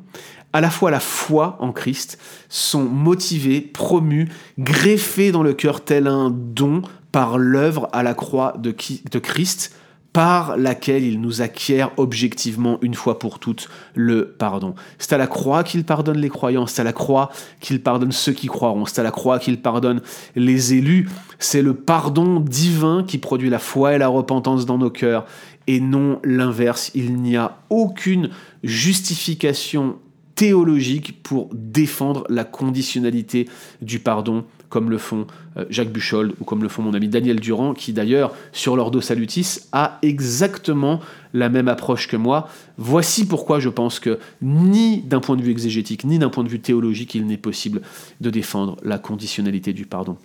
à 0.53 0.61
la 0.61 0.69
fois 0.69 0.91
la 0.91 0.99
foi 0.99 1.57
en 1.59 1.71
Christ 1.71 2.17
sont 2.49 2.83
motivés, 2.83 3.61
promus, 3.61 4.29
greffés 4.57 5.31
dans 5.31 5.43
le 5.43 5.53
cœur 5.53 5.81
tel 5.81 6.07
un 6.07 6.31
don 6.31 6.81
par 7.11 7.37
l'œuvre 7.37 7.89
à 7.93 8.03
la 8.03 8.13
croix 8.13 8.53
de, 8.57 8.71
Christ, 8.71 9.75
par 10.13 10.57
laquelle 10.57 11.03
il 11.03 11.19
nous 11.21 11.41
acquiert 11.41 11.91
objectivement 11.97 12.79
une 12.81 12.93
fois 12.93 13.19
pour 13.19 13.39
toutes 13.39 13.69
le 13.93 14.29
pardon. 14.29 14.75
C'est 14.99 15.13
à 15.13 15.17
la 15.17 15.27
croix 15.27 15.63
qu'il 15.63 15.83
pardonne 15.83 16.17
les 16.17 16.29
croyants, 16.29 16.65
c'est 16.65 16.81
à 16.81 16.85
la 16.85 16.93
croix 16.93 17.29
qu'il 17.59 17.81
pardonne 17.81 18.11
ceux 18.11 18.33
qui 18.33 18.47
croiront, 18.47 18.85
c'est 18.85 18.99
à 18.99 19.03
la 19.03 19.11
croix 19.11 19.39
qu'il 19.39 19.61
pardonne 19.61 20.01
les 20.35 20.73
élus. 20.73 21.09
C'est 21.39 21.61
le 21.61 21.73
pardon 21.73 22.39
divin 22.39 23.03
qui 23.07 23.17
produit 23.17 23.49
la 23.49 23.59
foi 23.59 23.93
et 23.93 23.97
la 23.97 24.07
repentance 24.07 24.65
dans 24.65 24.77
nos 24.77 24.89
cœurs, 24.89 25.25
et 25.67 25.79
non 25.79 26.19
l'inverse. 26.23 26.91
Il 26.95 27.15
n'y 27.17 27.35
a 27.35 27.57
aucune 27.69 28.29
justification 28.63 29.97
théologique 30.37 31.23
pour 31.23 31.49
défendre 31.51 32.23
la 32.29 32.43
conditionnalité 32.43 33.49
du 33.81 33.97
pardon, 33.97 34.45
comme 34.69 34.91
le 34.91 34.99
font 34.99 35.25
euh, 35.57 35.65
Jacques 35.71 35.91
Buchold 35.91 36.35
ou 36.39 36.45
comme 36.45 36.61
le 36.61 36.69
font 36.69 36.83
mon 36.83 36.93
ami 36.93 37.09
Daniel 37.09 37.39
Durand, 37.39 37.73
qui 37.73 37.91
d'ailleurs, 37.91 38.35
sur 38.51 38.75
l'Ordo 38.75 39.01
Salutis, 39.01 39.61
a 39.71 39.97
exactement 40.03 41.01
la 41.33 41.49
même 41.49 41.67
approche 41.67 42.07
que 42.07 42.15
moi. 42.15 42.49
Voici 42.77 43.25
pourquoi 43.25 43.59
je 43.59 43.69
pense 43.69 43.99
que 43.99 44.19
ni 44.43 45.01
d'un 45.01 45.21
point 45.21 45.37
de 45.37 45.41
vue 45.41 45.49
exégétique, 45.49 46.03
ni 46.03 46.19
d'un 46.19 46.29
point 46.29 46.43
de 46.43 46.49
vue 46.49 46.59
théologique, 46.59 47.15
il 47.15 47.25
n'est 47.25 47.37
possible 47.37 47.81
de 48.21 48.29
défendre 48.29 48.77
la 48.83 48.99
conditionnalité 48.99 49.73
du 49.73 49.87
pardon. 49.87 50.17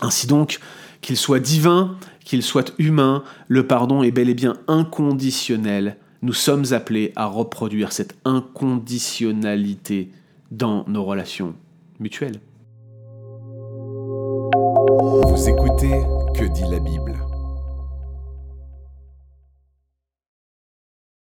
Ainsi 0.00 0.28
donc, 0.28 0.60
qu'il 1.00 1.16
soit 1.16 1.40
divin, 1.40 1.96
qu'il 2.24 2.44
soit 2.44 2.72
humain, 2.78 3.24
le 3.48 3.66
pardon 3.66 4.04
est 4.04 4.12
bel 4.12 4.28
et 4.28 4.34
bien 4.34 4.56
inconditionnel 4.68 5.96
nous 6.22 6.32
sommes 6.32 6.72
appelés 6.72 7.12
à 7.16 7.26
reproduire 7.26 7.92
cette 7.92 8.16
inconditionnalité 8.24 10.10
dans 10.50 10.84
nos 10.88 11.04
relations 11.04 11.54
mutuelles. 12.00 12.40
Vous 15.00 15.48
écoutez 15.48 16.02
Que 16.34 16.44
dit 16.52 16.64
la 16.70 16.80
Bible? 16.80 17.27